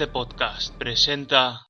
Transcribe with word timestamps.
de 0.00 0.06
Podcast 0.06 0.74
presenta 0.78 1.66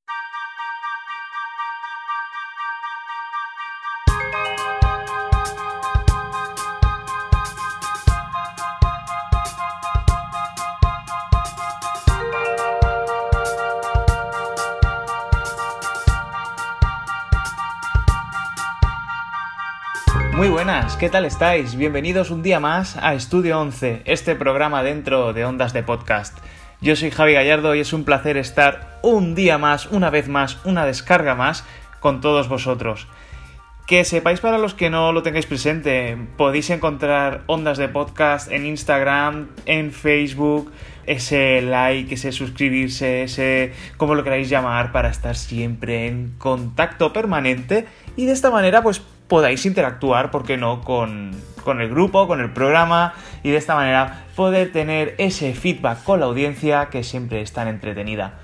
Muy 20.37 20.48
buenas, 20.48 20.97
¿qué 20.97 21.10
tal 21.10 21.24
estáis? 21.24 21.74
Bienvenidos 21.74 22.30
un 22.30 22.44
día 22.44 22.60
más 22.60 22.97
a 22.97 23.14
Estudio 23.14 23.60
11, 23.60 24.02
este 24.05 24.36
programa 24.36 24.84
dentro 24.84 25.33
de 25.33 25.44
Ondas 25.44 25.72
de 25.72 25.83
Podcast. 25.83 26.38
Yo 26.83 26.97
soy 26.97 27.11
Javi 27.11 27.34
Gallardo 27.34 27.75
y 27.75 27.80
es 27.80 27.93
un 27.93 28.05
placer 28.05 28.39
estar 28.39 28.98
un 29.02 29.34
día 29.34 29.59
más, 29.59 29.84
una 29.87 30.09
vez 30.09 30.29
más, 30.29 30.59
una 30.65 30.87
descarga 30.87 31.34
más 31.34 31.62
con 32.01 32.23
todos 32.23 32.48
vosotros. 32.48 33.06
Que 33.87 34.03
sepáis 34.05 34.41
para 34.41 34.56
los 34.56 34.73
que 34.73 34.89
no 34.89 35.12
lo 35.12 35.23
tengáis 35.23 35.45
presente, 35.45 36.16
podéis 36.39 36.70
encontrar 36.70 37.43
Ondas 37.47 37.77
de 37.77 37.89
Podcast 37.89 38.51
en 38.51 38.65
Instagram, 38.65 39.48
en 39.66 39.93
Facebook, 39.93 40.73
ese 41.05 41.61
like, 41.61 42.15
ese 42.15 42.33
suscribirse, 42.33 43.25
ese 43.25 43.75
como 43.98 44.15
lo 44.15 44.25
queráis 44.25 44.48
llamar 44.48 44.91
para 44.91 45.11
estar 45.11 45.37
siempre 45.37 46.06
en 46.06 46.33
contacto 46.39 47.12
permanente 47.12 47.87
y 48.17 48.25
de 48.25 48.33
esta 48.33 48.51
manera 48.51 48.83
pues 48.83 49.03
podáis 49.28 49.67
interactuar, 49.67 50.31
¿por 50.31 50.45
qué 50.45 50.56
no?, 50.56 50.81
con, 50.81 51.33
con, 51.62 51.80
el 51.80 51.88
grupo, 51.88 52.27
con 52.27 52.41
el 52.41 52.50
programa 52.50 53.14
y 53.42 53.50
de 53.50 53.56
esta 53.56 53.74
manera 53.74 54.25
poder 54.36 54.72
tener 54.72 55.14
ese 55.19 55.55
feedback 55.55 56.03
con 56.05 56.20
la 56.20 56.27
audiencia 56.27 56.89
que 56.91 57.05
siempre 57.05 57.42
es 57.42 57.53
tan 57.53 57.69
entretenida. 57.69 58.34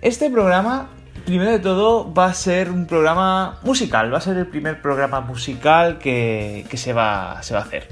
Este 0.00 0.30
programa, 0.30 0.90
primero 1.26 1.50
de 1.50 1.58
todo, 1.58 2.12
va 2.12 2.26
a 2.26 2.34
ser 2.34 2.70
un 2.70 2.86
programa 2.86 3.58
musical, 3.62 4.12
va 4.12 4.18
a 4.18 4.20
ser 4.20 4.36
el 4.36 4.46
primer 4.46 4.80
programa 4.80 5.20
musical 5.20 5.98
que, 5.98 6.66
que 6.70 6.76
se, 6.76 6.92
va, 6.92 7.42
se 7.42 7.54
va 7.54 7.60
a 7.60 7.64
hacer. 7.64 7.88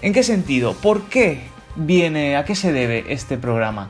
¿En 0.00 0.12
qué 0.12 0.22
sentido? 0.22 0.74
¿Por 0.74 1.02
qué 1.04 1.48
viene, 1.76 2.36
a 2.36 2.44
qué 2.44 2.54
se 2.54 2.72
debe 2.72 3.04
este 3.08 3.36
programa? 3.36 3.88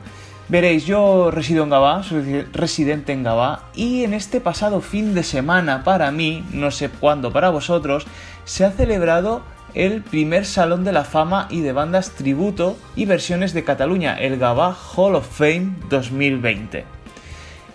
Veréis, 0.49 0.87
yo 0.87 1.29
resido 1.29 1.63
en 1.63 1.69
Gabá, 1.69 2.01
soy 2.01 2.41
residente 2.51 3.13
en 3.13 3.21
Gabá, 3.21 3.69
y 3.75 4.03
en 4.03 4.15
este 4.15 4.41
pasado 4.41 4.81
fin 4.81 5.13
de 5.13 5.21
semana 5.21 5.83
para 5.83 6.09
mí, 6.09 6.43
no 6.51 6.71
sé 6.71 6.89
cuándo 6.89 7.31
para 7.31 7.51
vosotros, 7.51 8.07
se 8.45 8.65
ha 8.65 8.71
celebrado 8.71 9.43
el 9.73 10.01
primer 10.01 10.45
Salón 10.45 10.83
de 10.83 10.91
la 10.91 11.03
Fama 11.03 11.47
y 11.49 11.61
de 11.61 11.73
Bandas 11.73 12.11
Tributo 12.11 12.77
y 12.95 13.05
Versiones 13.05 13.53
de 13.53 13.63
Cataluña, 13.63 14.15
el 14.15 14.37
Gabá 14.37 14.75
Hall 14.95 15.15
of 15.15 15.27
Fame 15.27 15.73
2020. 15.89 16.85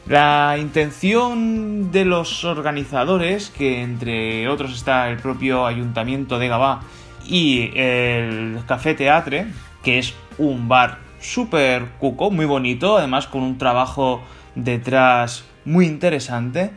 La 0.06 0.56
intención 0.60 1.90
de 1.90 2.04
los 2.04 2.44
organizadores, 2.44 3.50
que 3.50 3.80
entre 3.80 4.48
otros 4.48 4.74
está 4.74 5.08
el 5.08 5.16
propio 5.16 5.66
Ayuntamiento 5.66 6.38
de 6.38 6.48
Gabá 6.48 6.82
y 7.26 7.70
el 7.74 8.58
Café 8.66 8.94
Teatre, 8.94 9.46
que 9.82 9.98
es 9.98 10.14
un 10.36 10.68
bar 10.68 10.98
súper 11.20 11.86
cuco, 11.98 12.30
muy 12.30 12.44
bonito, 12.44 12.98
además 12.98 13.26
con 13.26 13.42
un 13.42 13.56
trabajo 13.56 14.20
detrás 14.54 15.44
muy 15.64 15.86
interesante, 15.86 16.72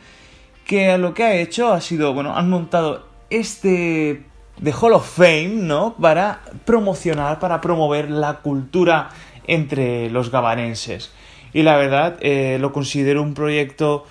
que 0.65 0.97
lo 0.97 1.13
que 1.13 1.23
ha 1.23 1.35
hecho 1.35 1.73
ha 1.73 1.81
sido, 1.81 2.13
bueno, 2.13 2.37
han 2.37 2.49
montado 2.49 3.07
este 3.29 4.23
de 4.59 4.73
Hall 4.73 4.93
of 4.93 5.07
Fame, 5.07 5.47
¿no? 5.47 5.95
Para 5.99 6.41
promocionar, 6.65 7.39
para 7.39 7.61
promover 7.61 8.09
la 8.09 8.35
cultura 8.39 9.09
entre 9.45 10.09
los 10.09 10.31
gabarenses. 10.31 11.11
Y 11.53 11.63
la 11.63 11.77
verdad, 11.77 12.17
eh, 12.21 12.57
lo 12.59 12.73
considero 12.73 13.21
un 13.21 13.33
proyecto 13.33 14.05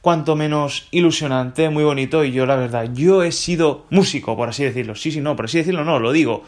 cuanto 0.00 0.36
menos 0.36 0.86
ilusionante, 0.92 1.68
muy 1.68 1.82
bonito, 1.82 2.24
y 2.24 2.30
yo 2.30 2.46
la 2.46 2.56
verdad, 2.56 2.90
yo 2.94 3.24
he 3.24 3.32
sido 3.32 3.86
músico, 3.90 4.36
por 4.36 4.48
así 4.48 4.62
decirlo. 4.62 4.94
Sí, 4.94 5.10
sí, 5.10 5.20
no, 5.20 5.34
por 5.34 5.46
así 5.46 5.58
decirlo, 5.58 5.84
no, 5.84 5.98
lo 5.98 6.12
digo. 6.12 6.44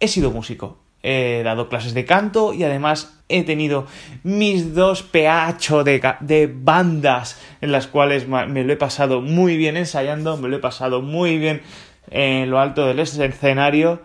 He 0.00 0.08
sido 0.08 0.30
músico 0.30 0.78
he 1.02 1.42
dado 1.44 1.68
clases 1.68 1.94
de 1.94 2.04
canto 2.04 2.52
y 2.52 2.64
además 2.64 3.18
he 3.28 3.44
tenido 3.44 3.86
mis 4.24 4.74
dos 4.74 5.02
PH 5.02 5.84
de, 5.84 6.52
bandas 6.52 7.40
en 7.60 7.72
las 7.72 7.86
cuales 7.86 8.26
me 8.26 8.64
lo 8.64 8.72
he 8.72 8.76
pasado 8.76 9.20
muy 9.20 9.56
bien 9.56 9.76
ensayando, 9.76 10.36
me 10.36 10.48
lo 10.48 10.56
he 10.56 10.60
pasado 10.60 11.00
muy 11.02 11.38
bien 11.38 11.62
en 12.10 12.50
lo 12.50 12.60
alto 12.60 12.86
del 12.86 12.98
escenario 13.00 14.02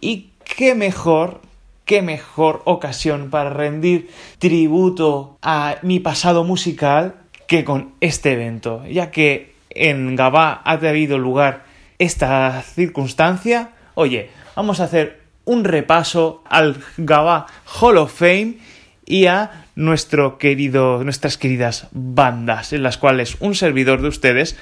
y 0.00 0.30
qué 0.44 0.74
mejor, 0.74 1.40
qué 1.84 2.02
mejor 2.02 2.62
ocasión 2.64 3.30
para 3.30 3.50
rendir 3.50 4.10
tributo 4.38 5.38
a 5.42 5.76
mi 5.82 6.00
pasado 6.00 6.44
musical 6.44 7.14
que 7.46 7.64
con 7.64 7.92
este 8.00 8.32
evento, 8.32 8.84
ya 8.86 9.10
que 9.10 9.54
en 9.70 10.16
Gabá 10.16 10.62
ha 10.64 10.72
habido 10.72 11.18
lugar 11.18 11.64
esta 11.98 12.62
circunstancia, 12.62 13.70
oye, 13.94 14.30
vamos 14.54 14.80
a 14.80 14.84
hacer 14.84 15.20
un 15.44 15.64
repaso 15.64 16.42
al 16.48 16.82
Gaba 16.96 17.46
Hall 17.80 17.98
of 17.98 18.12
Fame 18.12 18.58
y 19.06 19.26
a 19.26 19.66
nuestro 19.76 20.38
querido, 20.38 21.04
nuestras 21.04 21.38
queridas 21.38 21.88
bandas, 21.92 22.72
en 22.72 22.82
las 22.82 22.98
cuales 22.98 23.36
un 23.40 23.54
servidor 23.54 24.02
de 24.02 24.08
ustedes 24.08 24.56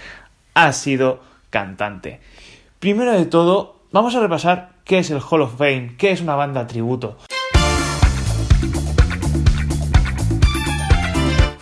ha 0.52 0.72
sido 0.72 1.22
cantante. 1.50 2.20
Primero 2.84 3.12
de 3.12 3.24
todo, 3.24 3.76
vamos 3.92 4.14
a 4.14 4.20
repasar 4.20 4.74
qué 4.84 4.98
es 4.98 5.10
el 5.10 5.22
Hall 5.22 5.40
of 5.40 5.56
Fame, 5.56 5.94
qué 5.96 6.10
es 6.10 6.20
una 6.20 6.34
banda 6.34 6.66
tributo. 6.66 7.16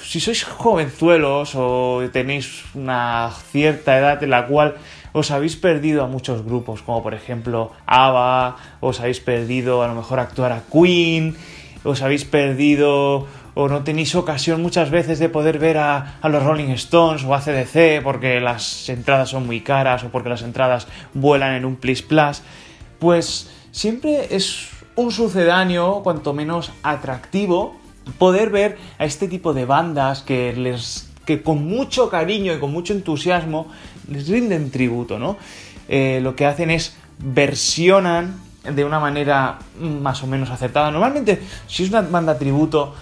Si 0.02 0.18
sois 0.18 0.42
jovenzuelos 0.42 1.54
o 1.54 2.02
tenéis 2.12 2.64
una 2.74 3.30
cierta 3.52 3.96
edad 3.96 4.20
en 4.24 4.30
la 4.30 4.48
cual 4.48 4.74
os 5.12 5.30
habéis 5.30 5.54
perdido 5.54 6.02
a 6.02 6.08
muchos 6.08 6.44
grupos, 6.44 6.82
como 6.82 7.04
por 7.04 7.14
ejemplo 7.14 7.70
ABBA, 7.86 8.56
os 8.80 8.98
habéis 8.98 9.20
perdido 9.20 9.84
a 9.84 9.86
lo 9.86 9.94
mejor 9.94 10.18
actuar 10.18 10.50
a 10.50 10.64
Queen, 10.72 11.36
os 11.84 12.02
habéis 12.02 12.24
perdido 12.24 13.28
o 13.54 13.68
no 13.68 13.84
tenéis 13.84 14.14
ocasión 14.14 14.62
muchas 14.62 14.90
veces 14.90 15.18
de 15.18 15.28
poder 15.28 15.58
ver 15.58 15.78
a, 15.78 16.18
a, 16.20 16.28
los 16.28 16.42
Rolling 16.42 16.70
Stones 16.70 17.24
o 17.24 17.34
a 17.34 17.40
CDC 17.40 18.02
porque 18.02 18.40
las 18.40 18.88
entradas 18.88 19.30
son 19.30 19.46
muy 19.46 19.60
caras 19.60 20.04
o 20.04 20.08
porque 20.08 20.28
las 20.28 20.42
entradas 20.42 20.88
vuelan 21.14 21.54
en 21.54 21.64
un 21.64 21.76
plis 21.76 22.02
plus, 22.02 22.42
pues 22.98 23.50
siempre 23.70 24.34
es 24.34 24.68
un 24.96 25.10
sucedáneo 25.10 26.02
cuanto 26.02 26.32
menos 26.32 26.72
atractivo 26.82 27.76
poder 28.18 28.50
ver 28.50 28.78
a 28.98 29.04
este 29.04 29.28
tipo 29.28 29.54
de 29.54 29.64
bandas 29.64 30.22
que 30.22 30.52
les 30.54 31.08
que 31.24 31.42
con 31.42 31.64
mucho 31.64 32.10
cariño 32.10 32.52
y 32.52 32.58
con 32.58 32.72
mucho 32.72 32.92
entusiasmo 32.92 33.68
les 34.10 34.28
rinden 34.28 34.70
tributo, 34.70 35.18
¿no? 35.18 35.36
Eh, 35.88 36.20
lo 36.20 36.34
que 36.34 36.46
hacen 36.46 36.70
es 36.70 36.96
versionan 37.18 38.40
de 38.64 38.84
una 38.84 38.98
manera 38.98 39.58
más 39.78 40.22
o 40.22 40.26
menos 40.26 40.50
acertada. 40.50 40.90
Normalmente, 40.90 41.40
si 41.66 41.84
es 41.84 41.90
una 41.90 42.02
banda 42.02 42.38
tributo, 42.38 42.94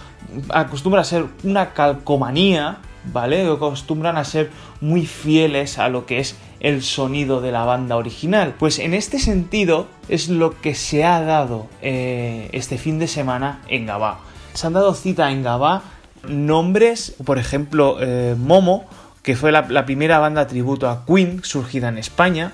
acostumbra 0.49 1.01
a 1.01 1.05
ser 1.05 1.25
una 1.43 1.73
calcomanía, 1.73 2.77
¿vale? 3.05 3.49
Acostumbran 3.49 4.17
a 4.17 4.23
ser 4.23 4.49
muy 4.79 5.05
fieles 5.05 5.77
a 5.77 5.89
lo 5.89 6.05
que 6.05 6.19
es 6.19 6.35
el 6.59 6.83
sonido 6.83 7.41
de 7.41 7.51
la 7.51 7.65
banda 7.65 7.97
original. 7.97 8.55
Pues 8.57 8.79
en 8.79 8.93
este 8.93 9.19
sentido 9.19 9.87
es 10.09 10.29
lo 10.29 10.59
que 10.61 10.75
se 10.75 11.03
ha 11.03 11.21
dado 11.21 11.67
eh, 11.81 12.49
este 12.51 12.77
fin 12.77 12.99
de 12.99 13.07
semana 13.07 13.61
en 13.67 13.85
Gabá. 13.85 14.19
Se 14.53 14.67
han 14.67 14.73
dado 14.73 14.93
cita 14.93 15.31
en 15.31 15.43
Gabá 15.43 15.83
nombres, 16.27 17.15
por 17.25 17.39
ejemplo, 17.39 17.97
eh, 17.99 18.35
Momo, 18.37 18.85
que 19.23 19.35
fue 19.35 19.51
la, 19.51 19.65
la, 19.69 19.85
primera 19.85 20.19
banda 20.19 20.47
tributo 20.47 20.89
a 20.89 21.05
Queen 21.05 21.43
surgida 21.43 21.89
en 21.89 21.97
España. 21.97 22.53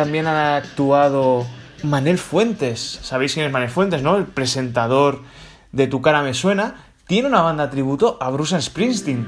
También 0.00 0.26
han 0.26 0.54
actuado 0.56 1.46
Manel 1.82 2.16
Fuentes. 2.16 3.00
¿Sabéis 3.02 3.34
quién 3.34 3.44
es 3.44 3.52
Manel 3.52 3.68
Fuentes, 3.68 4.02
no? 4.02 4.16
El 4.16 4.24
presentador 4.24 5.20
de 5.72 5.88
Tu 5.88 6.00
cara 6.00 6.22
me 6.22 6.32
suena. 6.32 6.86
Tiene 7.06 7.28
una 7.28 7.42
banda 7.42 7.68
tributo 7.68 8.16
a 8.18 8.30
Bruce 8.30 8.58
Springsteen. 8.62 9.26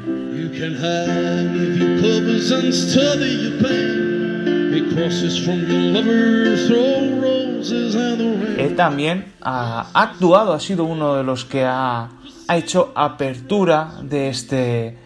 Él 8.57 8.75
también 8.75 9.27
ha 9.43 9.91
actuado, 9.93 10.55
ha 10.55 10.61
sido 10.61 10.85
uno 10.85 11.17
de 11.17 11.23
los 11.23 11.45
que 11.45 11.67
ha, 11.67 12.09
ha 12.49 12.57
hecho 12.57 12.93
apertura 12.95 13.93
de 14.03 14.31
este 14.31 15.02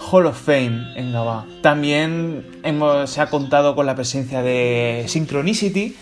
Hall 0.00 0.26
of 0.26 0.40
Fame 0.40 0.92
en 0.96 1.12
Gabá. 1.12 1.46
También 1.62 2.46
hemos, 2.62 3.10
se 3.10 3.20
ha 3.20 3.26
contado 3.28 3.74
con 3.74 3.86
la 3.86 3.94
presencia 3.94 4.42
de 4.42 5.04
Synchronicity. 5.06 5.96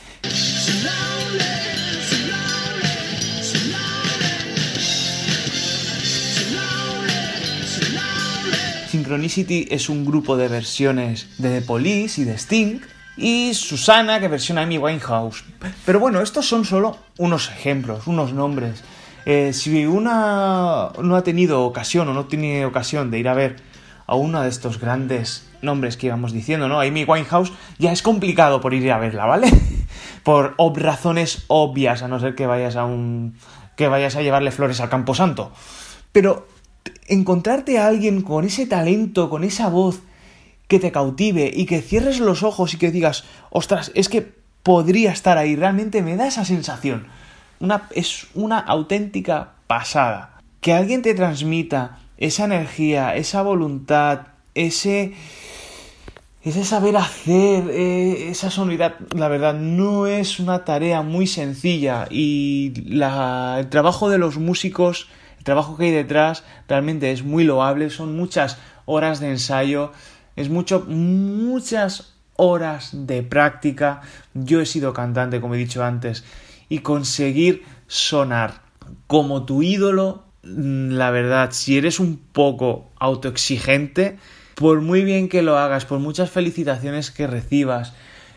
Synchronicity 8.90 9.68
es 9.70 9.88
un 9.88 10.04
grupo 10.04 10.36
de 10.36 10.48
versiones 10.48 11.28
de 11.38 11.60
The 11.60 11.66
Police 11.66 12.22
y 12.22 12.24
de 12.24 12.34
Sting 12.38 12.80
y 13.16 13.52
Susana, 13.52 14.20
que 14.20 14.28
versiona 14.28 14.62
Amy 14.62 14.78
Winehouse. 14.78 15.44
Pero 15.84 16.00
bueno, 16.00 16.20
estos 16.20 16.46
son 16.46 16.64
solo 16.64 16.96
unos 17.18 17.50
ejemplos, 17.50 18.06
unos 18.06 18.32
nombres. 18.32 18.82
Eh, 19.26 19.52
si 19.52 19.84
una 19.84 20.90
no 21.02 21.16
ha 21.16 21.22
tenido 21.22 21.64
ocasión 21.64 22.08
o 22.08 22.14
no 22.14 22.26
tiene 22.26 22.64
ocasión 22.64 23.10
de 23.10 23.18
ir 23.18 23.28
a 23.28 23.34
ver 23.34 23.56
a 24.08 24.16
uno 24.16 24.40
de 24.43 24.49
estos 24.49 24.81
grandes 24.81 25.46
nombres 25.60 25.96
que 25.96 26.06
íbamos 26.06 26.32
diciendo, 26.32 26.66
¿no? 26.66 26.81
Amy 26.81 27.05
Winehouse, 27.05 27.52
ya 27.78 27.93
es 27.93 28.02
complicado 28.02 28.60
por 28.60 28.72
ir 28.72 28.90
a 28.90 28.99
verla, 28.99 29.26
¿vale? 29.26 29.49
por 30.25 30.56
razones 30.75 31.44
obvias, 31.46 32.02
a 32.02 32.08
no 32.08 32.19
ser 32.19 32.34
que 32.34 32.46
vayas 32.46 32.75
a 32.76 32.87
un. 32.87 33.37
que 33.76 33.87
vayas 33.87 34.16
a 34.16 34.22
llevarle 34.22 34.50
flores 34.50 34.81
al 34.81 34.88
Camposanto. 34.88 35.52
Pero 36.10 36.49
encontrarte 37.06 37.78
a 37.78 37.87
alguien 37.87 38.22
con 38.22 38.44
ese 38.44 38.66
talento, 38.66 39.28
con 39.28 39.44
esa 39.44 39.69
voz 39.69 40.00
que 40.69 40.78
te 40.78 40.90
cautive 40.90 41.50
y 41.54 41.66
que 41.66 41.82
cierres 41.82 42.19
los 42.19 42.43
ojos 42.43 42.72
y 42.72 42.78
que 42.78 42.90
digas, 42.90 43.25
ostras, 43.50 43.93
es 43.94 44.08
que 44.08 44.32
podría 44.62 45.12
estar 45.12 45.37
ahí, 45.37 45.54
realmente 45.54 46.02
me 46.02 46.16
da 46.16 46.26
esa 46.26 46.46
sensación. 46.46 47.08
Una, 47.61 47.88
es 47.90 48.26
una 48.34 48.58
auténtica 48.58 49.52
pasada. 49.66 50.40
Que 50.62 50.72
alguien 50.72 51.02
te 51.02 51.14
transmita 51.14 51.99
esa 52.18 52.44
energía, 52.44 53.14
esa 53.16 53.42
voluntad, 53.42 54.28
ese, 54.54 55.14
ese 56.42 56.64
saber 56.64 56.96
hacer, 56.96 57.70
eh, 57.70 58.28
esa 58.30 58.50
sonoridad, 58.50 58.96
la 59.14 59.28
verdad, 59.28 59.54
no 59.54 60.06
es 60.06 60.40
una 60.40 60.64
tarea 60.64 61.02
muy 61.02 61.26
sencilla 61.26 62.06
y 62.10 62.72
el 62.90 63.68
trabajo 63.70 64.10
de 64.10 64.18
los 64.18 64.36
músicos, 64.36 65.08
el 65.38 65.44
trabajo 65.44 65.76
que 65.76 65.86
hay 65.86 65.92
detrás, 65.92 66.44
realmente 66.66 67.12
es 67.12 67.22
muy 67.22 67.44
loable, 67.44 67.90
son 67.90 68.16
muchas 68.16 68.58
horas 68.84 69.20
de 69.20 69.30
ensayo, 69.30 69.92
es 70.34 70.48
mucho, 70.48 70.84
muchas 70.88 72.14
horas 72.36 72.90
de 72.92 73.22
práctica. 73.22 74.00
Yo 74.34 74.60
he 74.60 74.66
sido 74.66 74.92
cantante, 74.92 75.40
como 75.40 75.54
he 75.54 75.58
dicho 75.58 75.84
antes, 75.84 76.24
y 76.68 76.78
conseguir 76.78 77.64
sonar 77.86 78.62
como 79.06 79.44
tu 79.44 79.62
ídolo, 79.62 80.27
la 80.43 81.11
verdad, 81.11 81.50
si 81.52 81.76
eres 81.76 82.00
un 82.00 82.17
poco 82.17 82.90
autoexigente, 82.99 84.19
por 84.55 84.81
muy 84.81 85.05
bien 85.05 85.29
que 85.29 85.43
lo 85.43 85.58
hagas, 85.58 85.85
por 85.85 85.99
muchas 85.99 86.31
felicitaciones 86.31 87.11
que 87.11 87.26
recibas, 87.26 87.93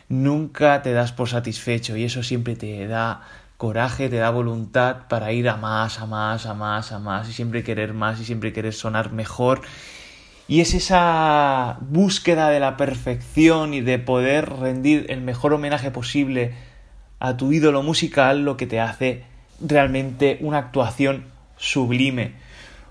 nunca 0.09 0.81
te 0.81 0.93
das 0.93 1.11
por 1.11 1.29
satisfecho 1.29 1.95
y 1.95 2.03
eso 2.03 2.23
siempre 2.23 2.55
te 2.55 2.87
da 2.87 3.21
coraje, 3.57 4.09
te 4.09 4.17
da 4.17 4.29
voluntad 4.31 5.07
para 5.07 5.31
ir 5.31 5.47
a 5.47 5.55
más, 5.55 5.99
a 5.99 6.05
más, 6.05 6.45
a 6.45 6.53
más, 6.53 6.91
a 6.91 6.99
más 6.99 7.29
y 7.29 7.33
siempre 7.33 7.63
querer 7.63 7.93
más 7.93 8.19
y 8.19 8.25
siempre 8.25 8.53
querer 8.53 8.73
sonar 8.73 9.11
mejor. 9.11 9.61
Y 10.47 10.61
es 10.61 10.73
esa 10.73 11.77
búsqueda 11.81 12.49
de 12.49 12.59
la 12.59 12.75
perfección 12.75 13.73
y 13.73 13.81
de 13.81 13.99
poder 13.99 14.49
rendir 14.49 15.05
el 15.09 15.21
mejor 15.21 15.53
homenaje 15.53 15.91
posible 15.91 16.55
a 17.19 17.37
tu 17.37 17.53
ídolo 17.53 17.83
musical 17.83 18.43
lo 18.43 18.57
que 18.57 18.67
te 18.67 18.79
hace 18.79 19.23
realmente 19.59 20.39
una 20.41 20.57
actuación 20.57 21.25
sublime. 21.61 22.33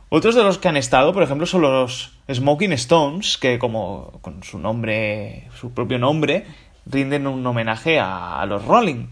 Otros 0.08 0.34
de 0.34 0.42
los 0.42 0.58
que 0.58 0.68
han 0.68 0.76
estado, 0.76 1.12
por 1.12 1.22
ejemplo, 1.22 1.46
son 1.46 1.62
los 1.62 2.12
Smoking 2.32 2.72
Stones, 2.72 3.36
que 3.36 3.58
como 3.58 4.18
con 4.22 4.42
su 4.42 4.58
nombre, 4.58 5.48
su 5.60 5.72
propio 5.72 5.98
nombre, 5.98 6.46
rinden 6.86 7.26
un 7.26 7.46
homenaje 7.46 7.98
a, 8.00 8.44
los 8.46 8.64
Rolling. 8.64 9.06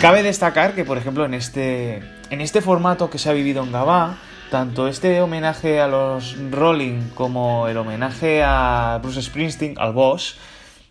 Cabe 0.00 0.24
destacar 0.24 0.74
que, 0.74 0.84
por 0.84 0.98
ejemplo, 0.98 1.24
en 1.24 1.34
este, 1.34 2.02
en 2.30 2.40
este 2.40 2.60
formato 2.60 3.08
que 3.08 3.18
se 3.18 3.30
ha 3.30 3.32
vivido 3.32 3.62
en 3.62 3.70
Gabá, 3.70 4.18
tanto 4.52 4.86
este 4.86 5.22
homenaje 5.22 5.80
a 5.80 5.88
los 5.88 6.36
Rolling 6.50 7.08
como 7.14 7.68
el 7.68 7.78
homenaje 7.78 8.42
a 8.44 9.00
Bruce 9.02 9.22
Springsteen, 9.22 9.76
al 9.78 9.94
boss, 9.94 10.36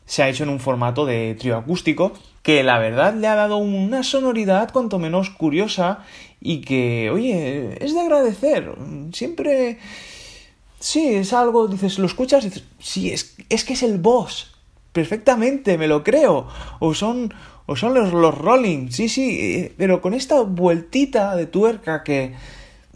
se 0.03 0.23
ha 0.23 0.29
hecho 0.29 0.45
en 0.45 0.49
un 0.49 0.59
formato 0.59 1.05
de 1.05 1.35
trío 1.35 1.55
acústico 1.57 2.11
que 2.41 2.63
la 2.63 2.79
verdad 2.79 3.13
le 3.13 3.27
ha 3.27 3.35
dado 3.35 3.57
una 3.57 4.01
sonoridad 4.01 4.71
cuanto 4.71 4.97
menos 4.97 5.29
curiosa 5.29 5.99
y 6.39 6.61
que, 6.61 7.11
oye, 7.11 7.77
es 7.85 7.93
de 7.93 8.01
agradecer. 8.01 8.73
Siempre... 9.13 9.77
Sí, 10.79 11.13
es 11.13 11.31
algo, 11.31 11.67
dices, 11.67 11.99
lo 11.99 12.07
escuchas 12.07 12.43
y 12.43 12.49
dices, 12.49 12.63
sí, 12.79 13.11
es, 13.11 13.35
es 13.47 13.63
que 13.63 13.73
es 13.73 13.83
el 13.83 13.99
boss. 13.99 14.55
Perfectamente, 14.91 15.77
me 15.77 15.87
lo 15.87 16.03
creo. 16.03 16.47
O 16.79 16.95
son, 16.95 17.31
o 17.67 17.75
son 17.75 17.93
los, 17.93 18.11
los 18.11 18.35
Rolling, 18.35 18.89
sí, 18.89 19.07
sí, 19.07 19.37
eh, 19.39 19.73
pero 19.77 20.01
con 20.01 20.15
esta 20.15 20.41
vueltita 20.41 21.35
de 21.35 21.45
tuerca 21.45 22.03
que 22.03 22.33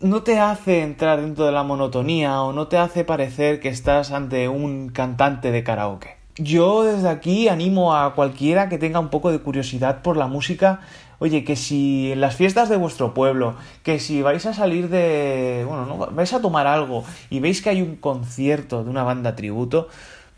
no 0.02 0.24
te 0.24 0.40
hace 0.40 0.82
entrar 0.82 1.22
dentro 1.22 1.46
de 1.46 1.52
la 1.52 1.64
monotonía 1.64 2.42
o 2.42 2.54
no 2.54 2.68
te 2.68 2.78
hace 2.78 3.04
parecer 3.04 3.60
que 3.60 3.70
estás 3.70 4.12
ante 4.12 4.50
un 4.50 4.90
cantante 4.90 5.52
de 5.52 5.64
karaoke. 5.64 6.18
Yo 6.38 6.84
desde 6.84 7.08
aquí 7.08 7.48
animo 7.48 7.96
a 7.96 8.14
cualquiera 8.14 8.68
que 8.68 8.78
tenga 8.78 9.00
un 9.00 9.10
poco 9.10 9.32
de 9.32 9.40
curiosidad 9.40 10.02
por 10.02 10.18
la 10.18 10.28
música, 10.28 10.82
oye, 11.20 11.46
que 11.46 11.56
si 11.56 12.12
en 12.12 12.20
las 12.20 12.36
fiestas 12.36 12.68
de 12.68 12.76
vuestro 12.76 13.14
pueblo, 13.14 13.56
que 13.84 14.00
si 14.00 14.22
vais 14.22 14.46
a 14.46 14.54
salir 14.54 14.90
de, 14.90 15.64
bueno, 15.66 15.86
no, 15.86 15.98
vais 15.98 16.34
a 16.34 16.42
tomar 16.42 16.68
algo 16.68 17.06
y 17.30 17.40
veis 17.40 17.62
que 17.62 17.70
hay 17.70 17.82
un 17.82 17.96
concierto 17.96 18.84
de 18.84 18.90
una 18.90 19.04
banda 19.04 19.38
tributo, 19.38 19.88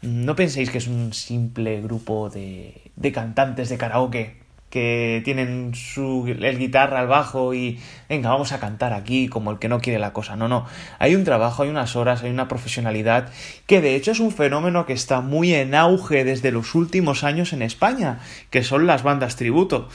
no 0.04 0.36
penséis 0.36 0.69
que 0.69 0.77
es 0.77 0.88
un 0.88 1.13
simple 1.13 1.81
grupo 1.81 2.30
de, 2.30 2.92
de 2.95 3.12
cantantes 3.12 3.69
de 3.69 3.77
karaoke 3.80 4.46
que 4.69 5.21
tienen 5.23 5.73
su 5.75 6.25
el 6.27 6.57
guitarra 6.57 6.99
al 6.99 7.07
bajo 7.07 7.53
y 7.53 7.79
venga, 8.09 8.29
vamos 8.29 8.51
a 8.51 8.59
cantar 8.59 8.93
aquí 8.93 9.27
como 9.27 9.51
el 9.51 9.59
que 9.59 9.69
no 9.69 9.79
quiere 9.79 9.99
la 9.99 10.13
cosa. 10.13 10.35
No, 10.35 10.47
no, 10.47 10.65
hay 10.99 11.15
un 11.15 11.23
trabajo, 11.23 11.63
hay 11.63 11.69
unas 11.69 11.95
horas, 11.95 12.23
hay 12.23 12.31
una 12.31 12.47
profesionalidad 12.47 13.29
que 13.65 13.81
de 13.81 13.95
hecho 13.95 14.11
es 14.11 14.19
un 14.19 14.31
fenómeno 14.31 14.85
que 14.85 14.93
está 14.93 15.21
muy 15.21 15.53
en 15.53 15.73
auge 15.73 16.23
desde 16.23 16.51
los 16.51 16.75
últimos 16.75 17.23
años 17.23 17.53
en 17.53 17.61
España, 17.61 18.19
que 18.49 18.63
son 18.63 18.87
las 18.87 19.03
bandas 19.03 19.35
tributo. 19.35 19.87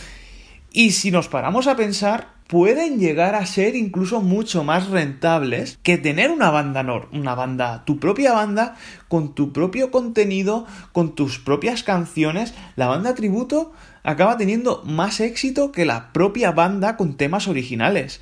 Y 0.72 0.92
si 0.92 1.10
nos 1.10 1.28
paramos 1.28 1.66
a 1.66 1.76
pensar, 1.76 2.28
pueden 2.46 2.98
llegar 2.98 3.34
a 3.34 3.46
ser 3.46 3.76
incluso 3.76 4.20
mucho 4.20 4.64
más 4.64 4.88
rentables 4.88 5.78
que 5.82 5.98
tener 5.98 6.30
una 6.30 6.50
banda 6.50 6.82
nor, 6.82 7.08
una 7.12 7.34
banda, 7.34 7.84
tu 7.84 7.98
propia 7.98 8.32
banda, 8.32 8.76
con 9.08 9.34
tu 9.34 9.52
propio 9.52 9.90
contenido, 9.90 10.66
con 10.92 11.14
tus 11.14 11.38
propias 11.38 11.82
canciones. 11.82 12.54
La 12.76 12.86
banda 12.88 13.14
tributo 13.14 13.72
acaba 14.02 14.36
teniendo 14.36 14.82
más 14.84 15.20
éxito 15.20 15.72
que 15.72 15.84
la 15.84 16.12
propia 16.12 16.52
banda 16.52 16.96
con 16.96 17.16
temas 17.16 17.48
originales. 17.48 18.20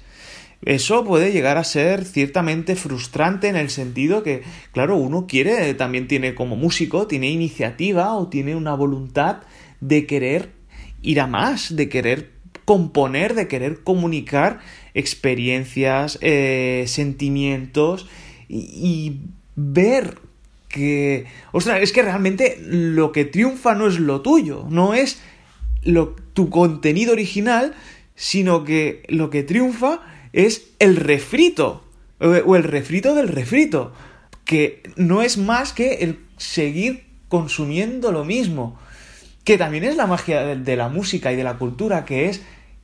Eso 0.63 1.05
puede 1.05 1.33
llegar 1.33 1.57
a 1.57 1.65
ser 1.65 2.05
ciertamente 2.05 2.77
frustrante 2.77 3.49
en 3.49 3.57
el 3.57 3.71
sentido 3.71 4.23
que, 4.23 4.43
claro, 4.73 4.97
uno 4.97 5.27
quiere, 5.27 5.73
también 5.75 6.07
tiene 6.07 6.35
como 6.35 6.55
músico, 6.55 7.07
tiene 7.07 7.31
iniciativa 7.31 8.15
o 8.15 8.29
tiene 8.29 8.55
una 8.55 8.75
voluntad 8.75 9.39
de 9.81 10.07
querer 10.07 10.51
ir 11.01 11.21
a 11.21 11.27
más, 11.27 11.75
de 11.77 11.89
querer 11.89 12.33
componer, 12.67 13.35
de 13.35 13.49
querer 13.49 13.83
comunicar 13.83 14.61
experiencias, 14.93 16.19
eh, 16.21 16.85
sentimientos 16.87 18.07
y, 18.49 19.21
ver 19.57 20.19
que, 20.69 21.27
ostras, 21.53 21.83
es 21.83 21.93
que 21.93 22.03
realmente 22.03 22.59
lo 22.65 23.13
que 23.13 23.25
triunfa 23.25 23.75
no 23.75 23.89
es 23.89 23.99
lo 23.99 24.21
tuyo, 24.21 24.67
no 24.71 24.95
es 24.95 25.21
lo, 25.83 26.17
tu 26.35 26.51
contenido 26.51 27.13
original, 27.13 27.75
sino 28.15 28.65
que 28.65 29.03
lo 29.09 29.31
que 29.31 29.43
triunfa 29.43 30.01
es 30.33 30.71
el 30.79 30.97
refrito, 30.97 31.85
o 32.21 32.57
el 32.57 32.65
refrito 32.65 33.15
del 33.15 33.29
refrito, 33.29 33.93
que 34.45 34.83
no 34.97 35.23
es 35.23 35.39
más 35.39 35.73
que 35.73 35.95
el 36.01 36.19
seguir 36.37 37.07
consumiendo 37.29 38.13
lo 38.13 38.25
mismo, 38.25 38.79
que 39.45 39.57
también 39.57 39.85
es 39.85 39.97
la 39.97 40.07
magia 40.07 40.55
de 40.55 40.77
la 40.77 40.89
música 40.89 41.33
y 41.33 41.37
de 41.37 41.45
la 41.45 41.57
cultura, 41.57 42.05
que 42.05 42.29
es 42.29 42.43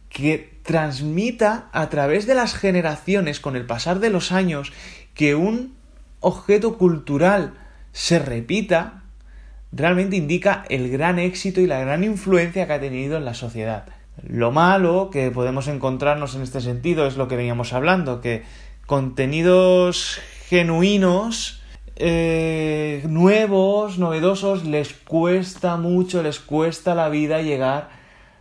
que 0.09 0.59
transmita 0.63 1.69
a 1.73 1.91
través 1.91 2.27
de 2.27 2.35
las 2.35 2.55
generaciones, 2.55 3.41
con 3.41 3.57
el 3.57 3.67
pasar 3.67 4.01
de 4.01 4.11
los 4.11 4.33
años, 4.33 4.73
que 5.15 5.35
un 5.35 5.75
objeto 6.21 6.79
cultural 6.79 7.55
se 7.93 8.19
repita, 8.19 9.03
realmente 9.77 10.17
indica 10.17 10.65
el 10.69 10.91
gran 10.91 11.19
éxito 11.19 11.61
y 11.61 11.67
la 11.67 11.81
gran 11.81 12.03
influencia 12.03 12.67
que 12.67 12.73
ha 12.73 12.81
tenido 12.81 13.17
en 13.17 13.25
la 13.25 13.35
sociedad. 13.35 13.85
Lo 14.27 14.51
malo 14.51 15.11
que 15.11 15.31
podemos 15.31 15.69
encontrarnos 15.69 16.35
en 16.35 16.43
este 16.43 16.61
sentido 16.61 17.07
es 17.07 17.17
lo 17.17 17.29
que 17.29 17.37
veníamos 17.37 17.73
hablando, 17.73 18.21
que 18.21 18.43
contenidos 18.87 20.21
genuinos, 20.49 21.63
eh, 21.97 23.03
nuevos, 23.09 23.99
novedosos, 23.99 24.65
les 24.65 24.95
cuesta 24.95 25.77
mucho, 25.77 26.23
les 26.23 26.41
cuesta 26.41 26.95
la 26.95 27.09
vida 27.09 27.43
llegar 27.43 27.89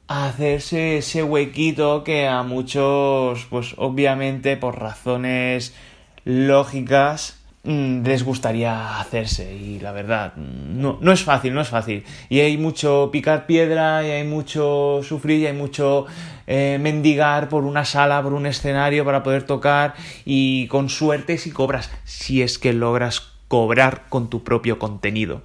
hacerse 0.08 0.98
ese 0.98 1.24
huequito 1.24 2.04
que 2.04 2.28
a 2.28 2.44
muchos, 2.44 3.48
pues 3.50 3.74
obviamente 3.78 4.58
por 4.58 4.80
razones 4.80 5.76
lógicas, 6.24 7.44
les 7.66 8.24
gustaría 8.24 9.00
hacerse 9.00 9.56
y 9.56 9.80
la 9.80 9.92
verdad 9.92 10.36
no, 10.36 11.00
no 11.02 11.12
es 11.12 11.24
fácil, 11.24 11.54
no 11.54 11.62
es 11.62 11.68
fácil 11.68 12.04
y 12.30 12.40
hay 12.42 12.58
mucho 12.58 13.10
picar 13.12 13.48
piedra 13.48 14.06
y 14.06 14.12
hay 14.12 14.24
mucho 14.24 15.02
sufrir 15.04 15.40
y 15.40 15.48
hay 15.48 15.54
mucho 15.54 16.06
eh, 16.48 16.78
mendigar 16.80 17.50
por 17.50 17.64
una 17.64 17.84
sala, 17.84 18.22
por 18.22 18.34
un 18.34 18.46
escenario 18.46 19.04
para 19.04 19.24
poder 19.24 19.44
tocar 19.44 19.96
y 20.26 20.68
con 20.68 20.90
suerte 20.90 21.38
si 21.38 21.52
cobras, 21.52 21.90
si 22.04 22.44
es 22.44 22.60
que 22.60 22.72
logras 22.72 23.32
cobrar 23.48 24.04
con 24.10 24.30
tu 24.30 24.44
propio 24.44 24.78
contenido. 24.78 25.42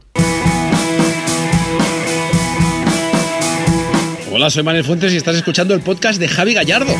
Hola, 4.32 4.48
soy 4.50 4.62
Manuel 4.62 4.84
Fuentes 4.84 5.12
y 5.12 5.16
estás 5.16 5.36
escuchando 5.36 5.74
el 5.74 5.80
podcast 5.80 6.20
de 6.20 6.28
Javi 6.28 6.54
Gallardo. 6.54 6.92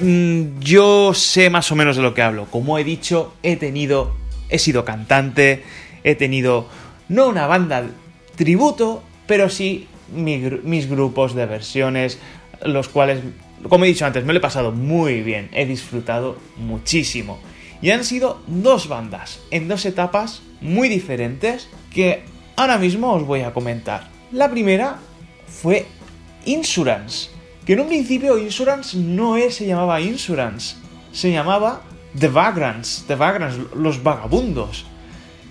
Mm, 0.00 0.60
yo 0.60 1.12
sé 1.14 1.50
más 1.50 1.70
o 1.70 1.76
menos 1.76 1.96
de 1.96 2.02
lo 2.02 2.14
que 2.14 2.22
hablo. 2.22 2.46
Como 2.46 2.78
he 2.78 2.84
dicho, 2.84 3.34
he 3.42 3.56
tenido, 3.56 4.14
he 4.48 4.58
sido 4.58 4.84
cantante, 4.84 5.62
he 6.04 6.14
tenido 6.14 6.66
no 7.08 7.28
una 7.28 7.46
banda 7.46 7.84
tributo, 8.36 9.02
pero 9.26 9.48
sí 9.48 9.88
mis 10.12 10.88
grupos 10.88 11.34
de 11.34 11.46
versiones, 11.46 12.18
los 12.64 12.88
cuales, 12.88 13.20
como 13.68 13.84
he 13.84 13.88
dicho 13.88 14.06
antes, 14.06 14.24
me 14.24 14.32
lo 14.32 14.38
he 14.38 14.42
pasado 14.42 14.72
muy 14.72 15.22
bien, 15.22 15.48
he 15.52 15.66
disfrutado 15.66 16.38
muchísimo. 16.56 17.38
Y 17.82 17.90
han 17.90 18.04
sido 18.04 18.42
dos 18.46 18.88
bandas 18.88 19.40
en 19.50 19.68
dos 19.68 19.84
etapas 19.86 20.42
muy 20.60 20.88
diferentes 20.88 21.68
que 21.92 22.22
ahora 22.56 22.78
mismo 22.78 23.12
os 23.12 23.24
voy 23.24 23.40
a 23.40 23.52
comentar. 23.52 24.08
La 24.32 24.50
primera 24.50 24.98
fue 25.46 25.86
Insurance. 26.44 27.30
Que 27.70 27.74
en 27.74 27.82
un 27.82 27.86
principio 27.86 28.36
Insurance 28.36 28.96
no 28.96 29.36
es, 29.36 29.54
se 29.54 29.64
llamaba 29.64 30.00
Insurance, 30.00 30.74
se 31.12 31.30
llamaba 31.30 31.82
The 32.18 32.26
Vagrants, 32.26 33.04
The 33.06 33.14
Vagrants, 33.14 33.58
los 33.76 34.02
vagabundos. 34.02 34.86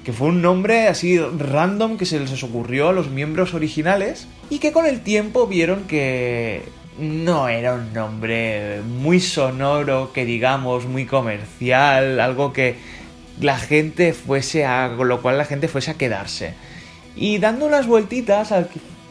Que 0.04 0.12
fue 0.12 0.28
un 0.28 0.42
nombre 0.42 0.90
así 0.90 1.18
random 1.18 1.98
que 1.98 2.06
se 2.06 2.20
les 2.20 2.44
ocurrió 2.44 2.90
a 2.90 2.92
los 2.92 3.10
miembros 3.10 3.54
originales 3.54 4.28
y 4.50 4.60
que 4.60 4.74
con 4.74 4.86
el 4.86 5.00
tiempo 5.00 5.48
vieron 5.48 5.86
que 5.86 6.64
no 7.00 7.48
era 7.48 7.76
un 7.76 7.94
nombre 7.94 8.82
muy 8.82 9.22
sonoro, 9.22 10.12
que 10.12 10.26
digamos, 10.26 10.88
muy 10.88 11.06
comercial, 11.06 12.20
algo 12.20 12.52
que 12.52 12.76
la 13.40 13.58
gente 13.58 14.12
fuese 14.12 14.66
a. 14.66 14.94
con 14.98 15.08
lo 15.08 15.22
cual 15.22 15.38
la 15.38 15.46
gente 15.46 15.70
fuese 15.70 15.92
a 15.92 15.98
quedarse. 15.98 16.54
Y 17.16 17.38
dando 17.38 17.66
unas 17.66 17.88
vueltitas 17.88 18.54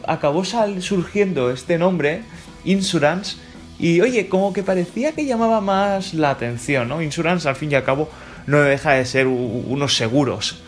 acabó 0.05 0.43
surgiendo 0.45 1.51
este 1.51 1.79
nombre, 1.79 2.21
Insurance, 2.65 3.37
y 3.79 4.01
oye, 4.01 4.27
como 4.27 4.51
que 4.51 4.63
parecía 4.63 5.13
que 5.13 5.25
llamaba 5.25 5.61
más 5.61 6.13
la 6.13 6.31
atención, 6.31 6.89
¿no? 6.89 7.01
Insurance 7.01 7.47
al 7.47 7.55
fin 7.55 7.71
y 7.71 7.75
al 7.75 7.83
cabo 7.83 8.09
no 8.45 8.59
deja 8.59 8.93
de 8.93 9.05
ser 9.05 9.27
unos 9.27 9.95
seguros, 9.95 10.61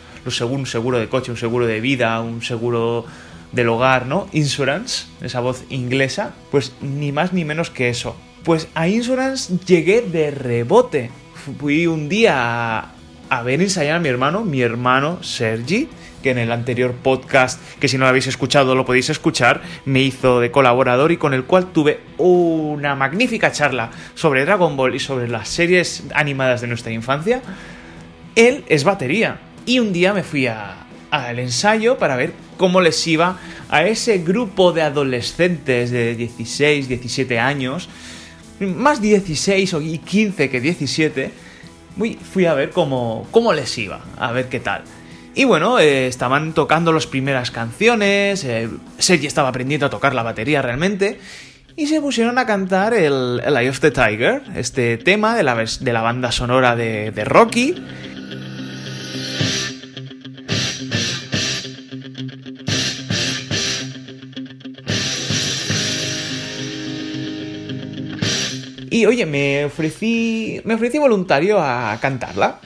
un 0.48 0.66
seguro 0.66 0.98
de 0.98 1.08
coche, 1.08 1.30
un 1.30 1.36
seguro 1.36 1.66
de 1.66 1.80
vida, 1.80 2.20
un 2.20 2.42
seguro 2.42 3.04
del 3.52 3.68
hogar, 3.68 4.06
¿no? 4.06 4.28
Insurance, 4.32 5.06
esa 5.20 5.40
voz 5.40 5.64
inglesa, 5.68 6.32
pues 6.50 6.72
ni 6.80 7.12
más 7.12 7.32
ni 7.32 7.44
menos 7.44 7.70
que 7.70 7.90
eso. 7.90 8.16
Pues 8.44 8.68
a 8.74 8.88
Insurance 8.88 9.52
llegué 9.66 10.00
de 10.02 10.30
rebote. 10.30 11.10
Fui 11.58 11.86
un 11.86 12.08
día 12.08 12.78
a, 12.78 12.92
a 13.28 13.42
ver 13.42 13.60
ensayar 13.60 13.96
a 13.96 14.00
mi 14.00 14.08
hermano, 14.08 14.44
mi 14.44 14.62
hermano 14.62 15.22
Sergi, 15.22 15.88
que 16.22 16.30
en 16.30 16.38
el 16.38 16.52
anterior 16.52 16.92
podcast, 16.92 17.60
que 17.78 17.88
si 17.88 17.98
no 17.98 18.04
lo 18.04 18.08
habéis 18.08 18.26
escuchado 18.26 18.74
lo 18.74 18.84
podéis 18.84 19.10
escuchar, 19.10 19.60
me 19.84 20.00
hizo 20.00 20.40
de 20.40 20.50
colaborador 20.50 21.12
y 21.12 21.16
con 21.16 21.34
el 21.34 21.44
cual 21.44 21.72
tuve 21.72 22.00
una 22.18 22.94
magnífica 22.94 23.52
charla 23.52 23.90
sobre 24.14 24.44
Dragon 24.44 24.76
Ball 24.76 24.94
y 24.94 25.00
sobre 25.00 25.28
las 25.28 25.48
series 25.48 26.04
animadas 26.14 26.60
de 26.60 26.68
nuestra 26.68 26.92
infancia. 26.92 27.42
Él 28.34 28.64
es 28.68 28.84
batería 28.84 29.40
y 29.66 29.78
un 29.78 29.92
día 29.92 30.14
me 30.14 30.22
fui 30.22 30.46
al 30.46 31.38
ensayo 31.38 31.98
para 31.98 32.16
ver 32.16 32.32
cómo 32.56 32.80
les 32.80 33.06
iba 33.06 33.38
a 33.68 33.84
ese 33.84 34.18
grupo 34.18 34.72
de 34.72 34.82
adolescentes 34.82 35.90
de 35.90 36.14
16, 36.14 36.88
17 36.88 37.38
años, 37.38 37.88
más 38.60 39.02
16 39.02 39.74
y 39.82 39.98
15 39.98 40.48
que 40.48 40.60
17, 40.60 41.30
fui 42.32 42.46
a 42.46 42.54
ver 42.54 42.70
cómo, 42.70 43.26
cómo 43.30 43.52
les 43.52 43.76
iba, 43.78 44.04
a 44.16 44.32
ver 44.32 44.48
qué 44.48 44.60
tal. 44.60 44.84
Y 45.34 45.44
bueno, 45.44 45.78
eh, 45.78 46.06
estaban 46.08 46.52
tocando 46.52 46.92
las 46.92 47.06
primeras 47.06 47.50
canciones, 47.50 48.44
eh, 48.44 48.68
Sergi 48.98 49.26
estaba 49.26 49.48
aprendiendo 49.48 49.86
a 49.86 49.90
tocar 49.90 50.14
la 50.14 50.22
batería 50.22 50.60
realmente, 50.60 51.18
y 51.74 51.86
se 51.86 52.02
pusieron 52.02 52.38
a 52.38 52.44
cantar 52.44 52.92
el, 52.92 53.40
Eye 53.44 53.70
of 53.70 53.80
the 53.80 53.90
Tiger, 53.90 54.42
este 54.54 54.98
tema 54.98 55.34
de 55.34 55.42
la, 55.42 55.54
de 55.54 55.92
la 55.92 56.02
banda 56.02 56.32
sonora 56.32 56.76
de, 56.76 57.12
de 57.12 57.24
Rocky. 57.24 57.76
Y 68.90 69.06
oye, 69.06 69.24
me 69.24 69.64
ofrecí. 69.64 70.60
Me 70.64 70.74
ofrecí 70.74 70.98
voluntario 70.98 71.58
a 71.58 71.96
cantarla. 72.02 72.60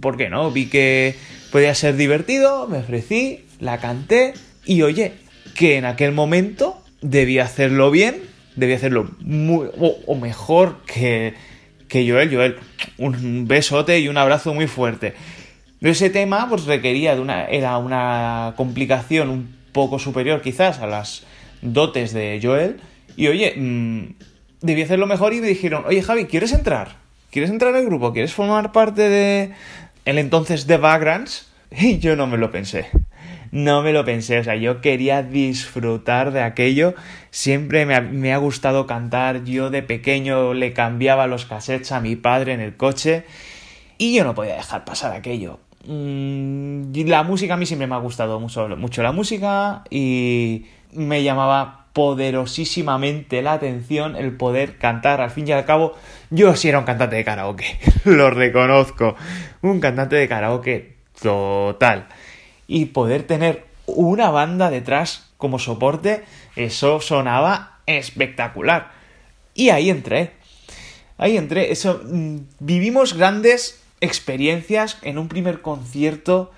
¿Por 0.00 0.16
qué 0.16 0.30
no? 0.30 0.52
Vi 0.52 0.66
que 0.66 1.16
podía 1.50 1.74
ser 1.74 1.96
divertido, 1.96 2.66
me 2.68 2.78
ofrecí, 2.78 3.44
la 3.60 3.78
canté 3.78 4.34
y 4.64 4.82
oye, 4.82 5.12
que 5.54 5.76
en 5.76 5.84
aquel 5.84 6.12
momento 6.12 6.82
debía 7.00 7.44
hacerlo 7.44 7.90
bien, 7.90 8.16
debía 8.56 8.76
hacerlo 8.76 9.10
muy, 9.20 9.68
o, 9.78 10.14
mejor 10.16 10.78
que, 10.86 11.34
que 11.88 12.08
Joel. 12.08 12.34
Joel, 12.34 12.56
un 12.98 13.46
besote 13.46 14.00
y 14.00 14.08
un 14.08 14.18
abrazo 14.18 14.54
muy 14.54 14.66
fuerte. 14.66 15.14
Ese 15.80 16.10
tema 16.10 16.48
pues 16.48 16.64
requería 16.64 17.14
de 17.14 17.20
una, 17.20 17.44
era 17.44 17.78
una 17.78 18.54
complicación 18.56 19.30
un 19.30 19.56
poco 19.72 19.98
superior 19.98 20.40
quizás 20.40 20.80
a 20.80 20.86
las 20.86 21.24
dotes 21.62 22.12
de 22.12 22.40
Joel. 22.42 22.80
Y 23.16 23.28
oye, 23.28 23.54
mmm, 23.56 24.14
debía 24.62 24.84
hacerlo 24.84 25.06
mejor 25.06 25.32
y 25.32 25.40
me 25.40 25.48
dijeron, 25.48 25.84
oye 25.86 26.02
Javi, 26.02 26.26
¿quieres 26.26 26.52
entrar? 26.52 26.96
¿Quieres 27.30 27.50
entrar 27.50 27.74
al 27.74 27.84
grupo? 27.84 28.12
¿Quieres 28.12 28.32
formar 28.32 28.72
parte 28.72 29.08
de, 29.08 29.52
el 30.06 30.18
entonces 30.18 30.66
The 30.66 30.78
Vagrants, 30.78 31.52
y 31.70 31.98
yo 31.98 32.16
no 32.16 32.26
me 32.26 32.38
lo 32.38 32.50
pensé. 32.50 32.86
No 33.52 33.82
me 33.82 33.92
lo 33.92 34.04
pensé, 34.04 34.38
o 34.38 34.44
sea, 34.44 34.56
yo 34.56 34.80
quería 34.80 35.22
disfrutar 35.22 36.32
de 36.32 36.42
aquello. 36.42 36.94
Siempre 37.30 37.86
me 37.86 38.32
ha, 38.32 38.36
gustado 38.38 38.86
cantar. 38.86 39.44
Yo 39.44 39.70
de 39.70 39.82
pequeño 39.82 40.52
le 40.52 40.72
cambiaba 40.72 41.26
los 41.26 41.46
cassettes 41.46 41.92
a 41.92 42.00
mi 42.00 42.16
padre 42.16 42.52
en 42.54 42.60
el 42.60 42.76
coche 42.76 43.24
y 43.98 44.14
yo 44.14 44.24
no 44.24 44.34
podía 44.34 44.56
dejar 44.56 44.84
pasar 44.84 45.12
aquello. 45.12 45.60
Mm, 45.86 46.92
la 47.06 47.22
música 47.22 47.54
a 47.54 47.56
mí 47.56 47.66
siempre 47.66 47.86
me 47.86 47.94
ha 47.94 47.98
gustado 47.98 48.40
mucho, 48.40 48.68
mucho 48.76 49.02
la 49.02 49.12
música 49.12 49.84
y 49.90 50.66
me 50.92 51.22
llamaba 51.22 51.85
poderosísimamente 51.96 53.40
la 53.40 53.54
atención 53.54 54.16
el 54.16 54.36
poder 54.36 54.76
cantar. 54.76 55.22
Al 55.22 55.30
fin 55.30 55.48
y 55.48 55.52
al 55.52 55.64
cabo, 55.64 55.94
yo 56.28 56.54
sí 56.54 56.68
era 56.68 56.78
un 56.78 56.84
cantante 56.84 57.16
de 57.16 57.24
karaoke, 57.24 57.78
lo 58.04 58.28
reconozco. 58.28 59.16
Un 59.62 59.80
cantante 59.80 60.14
de 60.16 60.28
karaoke 60.28 60.96
total. 61.22 62.08
Y 62.66 62.84
poder 62.86 63.22
tener 63.22 63.64
una 63.86 64.28
banda 64.28 64.68
detrás 64.68 65.30
como 65.38 65.58
soporte, 65.58 66.22
eso 66.54 67.00
sonaba 67.00 67.78
espectacular. 67.86 68.90
Y 69.54 69.70
ahí 69.70 69.88
entré. 69.88 70.32
Ahí 71.16 71.38
entré. 71.38 71.72
Eso, 71.72 72.02
mm, 72.04 72.40
vivimos 72.60 73.14
grandes 73.14 73.82
experiencias 74.02 74.98
en 75.00 75.16
un 75.16 75.28
primer 75.28 75.62
concierto 75.62 76.52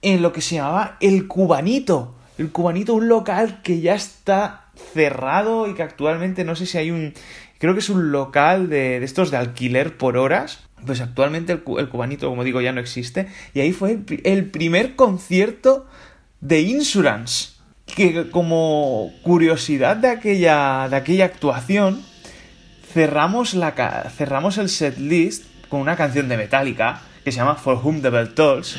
en 0.00 0.22
lo 0.22 0.32
que 0.32 0.40
se 0.40 0.54
llamaba 0.54 0.96
El 1.00 1.26
Cubanito. 1.26 2.14
El 2.38 2.52
Cubanito, 2.52 2.94
un 2.94 3.08
local 3.08 3.60
que 3.62 3.82
ya 3.82 3.94
está 3.94 4.67
cerrado 4.94 5.68
y 5.68 5.74
que 5.74 5.82
actualmente 5.82 6.44
no 6.44 6.56
sé 6.56 6.66
si 6.66 6.78
hay 6.78 6.90
un... 6.90 7.14
Creo 7.58 7.74
que 7.74 7.80
es 7.80 7.88
un 7.88 8.12
local 8.12 8.68
de, 8.68 9.02
estos 9.02 9.30
de 9.30 9.36
alquiler 9.36 9.96
por 9.96 10.16
horas. 10.16 10.60
Pues 10.86 11.00
actualmente 11.00 11.52
el, 11.52 11.88
cubanito, 11.88 12.28
como 12.28 12.44
digo, 12.44 12.60
ya 12.60 12.72
no 12.72 12.80
existe. 12.80 13.26
Y 13.52 13.60
ahí 13.60 13.72
fue 13.72 13.98
el, 14.24 14.46
primer 14.46 14.94
concierto 14.94 15.86
de 16.40 16.60
Insurance. 16.60 17.58
Que 17.86 18.30
como 18.30 19.12
curiosidad 19.22 19.96
de 19.96 20.08
aquella, 20.08 20.88
de 20.88 20.96
aquella 20.96 21.24
actuación, 21.24 22.02
cerramos, 22.92 23.54
la, 23.54 24.10
cerramos 24.14 24.58
el 24.58 24.68
setlist 24.68 25.44
con 25.68 25.80
una 25.80 25.96
canción 25.96 26.28
de 26.28 26.36
Metallica 26.36 27.02
que 27.24 27.32
se 27.32 27.38
llama 27.38 27.56
For 27.56 27.80
Whom 27.82 28.00
the 28.02 28.10
Bell 28.10 28.34
Tolls. 28.34 28.76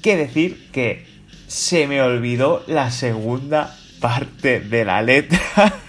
Que 0.00 0.16
decir 0.16 0.68
que 0.72 1.06
se 1.46 1.86
me 1.86 2.00
olvidó 2.00 2.62
la 2.66 2.90
segunda 2.90 3.76
parte 4.00 4.60
de 4.60 4.84
la 4.84 5.02
letra, 5.02 5.40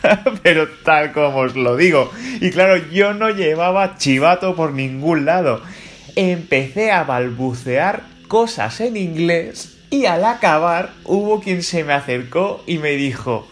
pero 0.43 0.67
tal 0.83 1.11
como 1.13 1.39
os 1.39 1.55
lo 1.55 1.77
digo. 1.77 2.11
Y 2.39 2.51
claro, 2.51 2.77
yo 2.91 3.13
no 3.13 3.29
llevaba 3.29 3.97
chivato 3.97 4.55
por 4.55 4.73
ningún 4.73 5.25
lado. 5.25 5.61
Empecé 6.15 6.91
a 6.91 7.03
balbucear 7.03 8.03
cosas 8.27 8.81
en 8.81 8.97
inglés 8.97 9.77
y 9.89 10.05
al 10.05 10.25
acabar 10.25 10.93
hubo 11.05 11.41
quien 11.41 11.63
se 11.63 11.83
me 11.83 11.93
acercó 11.93 12.63
y 12.67 12.77
me 12.77 12.91
dijo, 12.91 13.47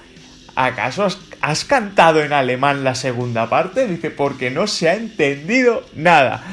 ¿acaso 0.56 1.04
has, 1.04 1.20
has 1.42 1.64
cantado 1.64 2.22
en 2.24 2.34
alemán 2.34 2.84
la 2.84 2.96
segunda 2.96 3.50
parte? 3.50 3.88
Dice, 3.88 4.10
porque 4.12 4.52
no 4.52 4.68
se 4.68 4.90
ha 4.90 4.96
entendido 4.96 5.84
nada. 5.96 6.44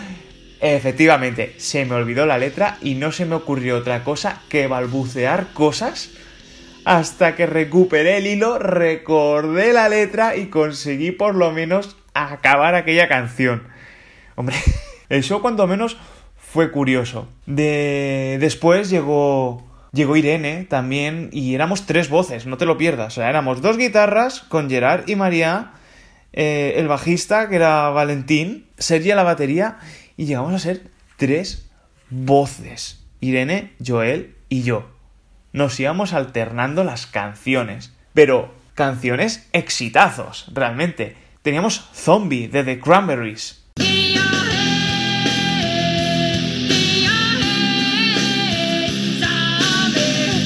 Efectivamente, 0.75 1.55
se 1.59 1.85
me 1.85 1.95
olvidó 1.95 2.27
la 2.27 2.39
letra 2.39 2.77
y 2.83 2.95
no 2.97 3.13
se 3.13 3.25
me 3.25 3.37
ocurrió 3.37 3.77
otra 3.77 4.03
cosa 4.03 4.43
que 4.49 4.67
balbucear 4.67 5.53
cosas 5.53 6.11
hasta 6.85 7.37
que 7.37 7.47
recuperé 7.47 8.17
el 8.17 8.27
hilo, 8.27 8.59
recordé 8.59 9.73
la 9.73 9.89
letra 9.89 10.35
y 10.35 10.47
conseguí 10.47 11.13
por 11.13 11.37
lo 11.37 11.53
menos 11.53 11.97
acabar 12.15 12.75
aquella 12.75 13.07
canción. 13.07 13.63
Hombre, 14.35 14.57
eso 15.09 15.41
cuanto 15.41 15.69
menos 15.69 15.99
fue 16.37 16.73
curioso. 16.73 17.29
De... 17.47 18.37
Después 18.41 18.91
llegó 18.91 19.65
llegó 19.93 20.17
Irene 20.17 20.67
también 20.69 21.31
y 21.33 21.55
éramos 21.55 21.87
tres 21.87 22.11
voces, 22.11 22.45
no 22.45 22.57
te 22.57 22.67
lo 22.67 22.77
pierdas. 22.77 23.13
O 23.13 23.21
sea, 23.21 23.31
éramos 23.31 23.63
dos 23.63 23.79
guitarras 23.79 24.41
con 24.41 24.69
Gerard 24.69 25.09
y 25.09 25.15
María, 25.15 25.75
eh, 26.33 26.75
el 26.77 26.89
bajista 26.89 27.49
que 27.49 27.55
era 27.55 27.89
Valentín, 27.91 28.67
Sergio 28.79 29.15
la 29.15 29.23
batería 29.23 29.79
y 30.17 30.27
llegamos 30.27 30.55
a 30.55 30.59
ser 30.59 30.91
tres 31.17 31.69
voces. 32.11 33.05
Irene, 33.21 33.73
Joel 33.85 34.35
y 34.49 34.63
yo. 34.63 34.91
Nos 35.53 35.79
íbamos 35.81 36.13
alternando 36.13 36.85
las 36.85 37.07
canciones, 37.07 37.93
pero 38.15 38.55
canciones 38.75 39.49
exitazos, 39.53 40.51
realmente. 40.53 41.17
Teníamos 41.43 41.89
Zombie 41.95 42.49
de 42.49 42.65
The 42.65 42.81
Cranberries. 42.81 43.63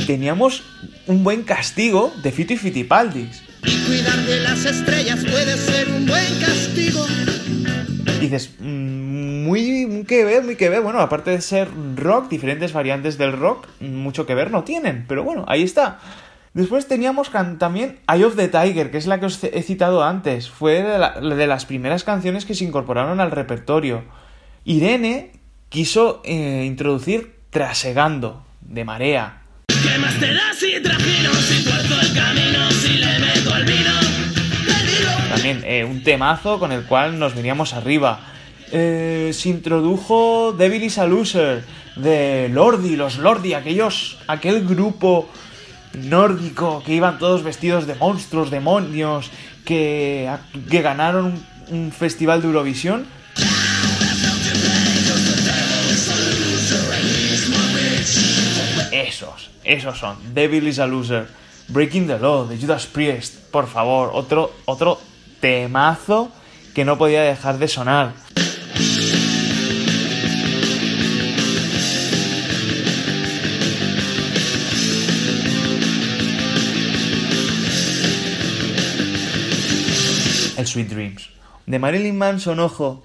Teníamos 0.07 0.65
un 1.07 1.23
buen 1.23 1.43
castigo 1.43 2.13
de 2.23 2.33
Fito 2.33 2.53
y 2.53 2.57
Fitipaldis. 2.57 3.43
Y 3.65 3.77
cuidar 3.87 4.17
de 4.27 4.41
las 4.41 4.65
estrellas 4.65 5.21
puede 5.25 5.57
ser 5.57 5.89
un 5.89 6.07
buen 6.07 6.41
castigo. 6.41 7.07
Dices, 8.21 8.55
mm, 8.59 9.45
muy 9.45 10.05
que 10.07 10.25
ver, 10.25 10.43
muy 10.45 10.57
que 10.57 10.69
ver. 10.69 10.81
Bueno, 10.83 11.01
aparte 11.01 11.31
de 11.31 11.41
ser 11.41 11.69
rock, 11.97 12.29
diferentes 12.29 12.73
variantes 12.73 13.19
del 13.19 13.33
rock, 13.33 13.67
mucho 13.81 14.27
que 14.27 14.35
ver 14.35 14.51
no 14.51 14.65
tienen. 14.65 15.05
Pero 15.09 15.25
bueno, 15.25 15.45
ahí 15.49 15.63
está. 15.63 15.99
Después 16.53 16.89
teníamos 16.89 17.31
también 17.59 17.99
Eye 18.13 18.25
of 18.25 18.37
the 18.37 18.49
Tiger, 18.49 18.91
que 18.91 18.99
es 18.99 19.07
la 19.07 19.21
que 19.21 19.27
os 19.27 19.43
he 19.45 19.63
citado 19.63 20.03
antes. 20.03 20.51
Fue 20.51 20.83
de, 20.83 20.99
la- 20.99 21.21
de 21.21 21.47
las 21.47 21.65
primeras 21.65 22.03
canciones 22.05 22.45
que 22.45 22.55
se 22.55 22.65
incorporaron 22.65 23.21
al 23.21 23.31
repertorio. 23.31 24.03
Irene 24.65 25.33
quiso 25.69 26.21
eh, 26.25 26.65
introducir 26.67 27.37
Trasegando, 27.51 28.45
de 28.61 28.85
Marea. 28.85 29.43
¿Qué 29.69 29.99
más 29.99 30.19
te 30.19 30.35
da 30.35 30.53
si 30.53 30.75
Eh, 35.51 35.85
un 35.85 36.03
temazo 36.03 36.59
con 36.59 36.71
el 36.71 36.85
cual 36.85 37.19
nos 37.19 37.35
veníamos 37.35 37.75
arriba. 37.75 38.21
Eh, 38.73 39.33
se 39.35 39.49
introdujo 39.49 40.55
Devil 40.57 40.85
is 40.85 40.99
a 40.99 41.07
Loser 41.07 41.65
de 41.97 42.49
Lordi, 42.49 42.95
los 42.95 43.19
Lordi, 43.19 43.55
aquellos, 43.55 44.19
aquel 44.29 44.65
grupo 44.65 45.29
nórdico 45.95 46.83
que 46.85 46.95
iban 46.95 47.19
todos 47.19 47.43
vestidos 47.43 47.87
de 47.89 47.97
monstruos, 47.97 48.51
demonios, 48.51 49.31
que, 49.65 50.31
que 50.71 50.83
ganaron 50.83 51.43
un, 51.69 51.77
un 51.77 51.93
festival 51.93 52.41
de 52.41 52.47
Eurovisión. 52.47 53.07
Esos, 58.93 59.51
esos 59.65 59.99
son. 59.99 60.17
Devil 60.33 60.69
is 60.69 60.79
a 60.79 60.87
Loser. 60.87 61.27
Breaking 61.69 62.07
the 62.07 62.19
Law 62.19 62.47
de 62.47 62.57
Judas 62.57 62.87
Priest. 62.87 63.37
Por 63.51 63.67
favor, 63.67 64.11
otro, 64.13 64.53
otro 64.65 65.01
temazo 65.41 66.31
que 66.75 66.85
no 66.85 66.99
podía 66.99 67.23
dejar 67.23 67.59
de 67.59 67.69
sonar. 67.69 68.13
El 80.57 80.67
Sweet 80.67 80.89
Dreams. 80.89 81.31
De 81.67 81.79
Marilyn 81.79 82.19
Manson, 82.19 82.61
ojo. 82.61 83.03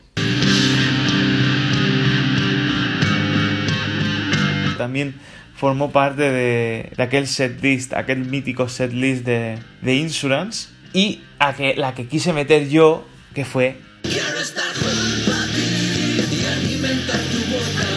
También 4.78 5.16
formó 5.56 5.92
parte 5.92 6.24
de, 6.24 6.92
de 6.98 7.04
aquel 7.04 7.28
setlist, 7.28 7.94
aquel 7.94 8.26
mítico 8.26 8.68
setlist 8.68 9.24
de, 9.24 9.58
de 9.82 9.96
Insurance. 9.96 10.75
Y 10.96 11.22
a 11.40 11.54
que, 11.54 11.76
la 11.76 11.94
que 11.94 12.08
quise 12.08 12.32
meter 12.32 12.70
yo, 12.70 13.04
que 13.34 13.44
fue 13.44 13.76
Quiero 14.02 14.40
estar 14.40 14.74
junto 14.76 15.36
tu 17.32 17.40
boca 17.52 17.96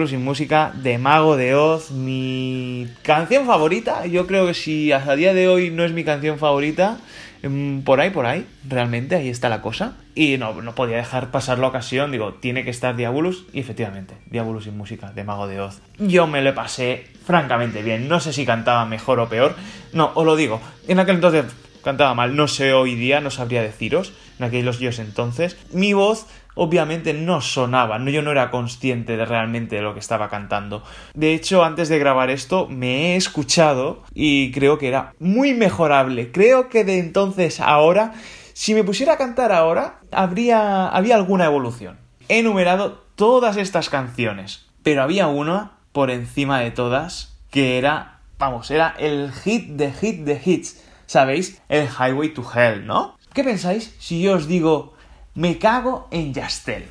el 0.00 0.08
sin 0.08 0.24
música 0.24 0.72
de 0.74 0.98
Mago 0.98 1.36
de 1.36 1.54
Oz, 1.54 1.92
mi 1.92 2.88
canción 3.02 3.46
favorita. 3.46 4.06
Yo 4.06 4.26
creo 4.26 4.48
que 4.48 4.54
si 4.54 4.90
a 4.90 5.14
día 5.14 5.32
de 5.32 5.46
hoy 5.46 5.70
no 5.70 5.84
es 5.84 5.92
mi 5.92 6.02
canción 6.02 6.38
favorita, 6.38 6.98
mm, 7.42 7.80
por 7.80 8.00
ahí, 8.00 8.10
por 8.10 8.26
ahí, 8.26 8.46
realmente 8.68 9.14
ahí 9.14 9.28
está 9.28 9.48
la 9.48 9.62
cosa. 9.62 9.96
Y 10.16 10.38
no, 10.38 10.60
no 10.60 10.74
podía 10.74 10.96
dejar 10.96 11.30
pasar 11.30 11.60
la 11.60 11.68
ocasión, 11.68 12.10
digo, 12.10 12.34
tiene 12.34 12.64
que 12.64 12.70
estar 12.70 12.96
Diabolus, 12.96 13.46
y 13.52 13.60
efectivamente, 13.60 14.14
Diabolus 14.26 14.64
sin 14.64 14.76
música 14.76 15.12
de 15.12 15.22
Mago 15.22 15.46
de 15.46 15.60
Oz. 15.60 15.80
Yo 15.98 16.26
me 16.26 16.42
lo 16.42 16.52
pasé 16.54 17.11
francamente 17.24 17.82
bien, 17.82 18.08
no 18.08 18.20
sé 18.20 18.32
si 18.32 18.44
cantaba 18.44 18.84
mejor 18.84 19.20
o 19.20 19.28
peor, 19.28 19.54
no, 19.92 20.12
os 20.14 20.24
lo 20.24 20.36
digo, 20.36 20.60
en 20.88 20.98
aquel 20.98 21.16
entonces 21.16 21.44
cantaba 21.82 22.14
mal, 22.14 22.36
no 22.36 22.48
sé 22.48 22.72
hoy 22.72 22.94
día, 22.94 23.20
no 23.20 23.30
sabría 23.30 23.62
deciros, 23.62 24.12
en 24.38 24.46
aquellos 24.46 24.78
días 24.78 24.98
entonces. 24.98 25.56
Mi 25.72 25.92
voz 25.92 26.26
obviamente 26.54 27.14
no 27.14 27.40
sonaba, 27.40 27.98
no, 27.98 28.10
yo 28.10 28.22
no 28.22 28.30
era 28.30 28.50
consciente 28.50 29.16
de 29.16 29.24
realmente 29.24 29.76
de 29.76 29.82
lo 29.82 29.94
que 29.94 30.00
estaba 30.00 30.28
cantando. 30.28 30.82
De 31.14 31.34
hecho, 31.34 31.64
antes 31.64 31.88
de 31.88 31.98
grabar 31.98 32.30
esto, 32.30 32.68
me 32.68 33.12
he 33.12 33.16
escuchado 33.16 34.02
y 34.14 34.52
creo 34.52 34.78
que 34.78 34.88
era 34.88 35.14
muy 35.18 35.54
mejorable. 35.54 36.30
Creo 36.32 36.68
que 36.68 36.84
de 36.84 36.98
entonces 36.98 37.60
a 37.60 37.66
ahora, 37.66 38.12
si 38.52 38.74
me 38.74 38.84
pusiera 38.84 39.14
a 39.14 39.18
cantar 39.18 39.50
ahora, 39.52 40.00
habría, 40.10 40.88
había 40.88 41.16
alguna 41.16 41.46
evolución. 41.46 41.98
He 42.28 42.40
enumerado 42.40 43.02
todas 43.14 43.56
estas 43.56 43.88
canciones, 43.88 44.66
pero 44.82 45.02
había 45.02 45.26
una 45.26 45.72
por 45.92 46.10
encima 46.10 46.60
de 46.60 46.70
todas 46.70 47.34
que 47.50 47.78
era, 47.78 48.20
vamos, 48.38 48.70
era 48.70 48.94
el 48.98 49.30
hit 49.32 49.76
de 49.76 49.92
hit 49.92 50.24
de 50.24 50.40
hits. 50.44 50.82
¿Sabéis? 51.06 51.60
El 51.68 51.88
Highway 51.88 52.32
to 52.32 52.42
Hell, 52.42 52.86
¿no? 52.86 53.18
¿Qué 53.34 53.44
pensáis 53.44 53.94
si 53.98 54.22
yo 54.22 54.34
os 54.34 54.46
digo, 54.46 54.94
me 55.34 55.58
cago 55.58 56.08
en 56.10 56.32
Yastel? 56.32 56.90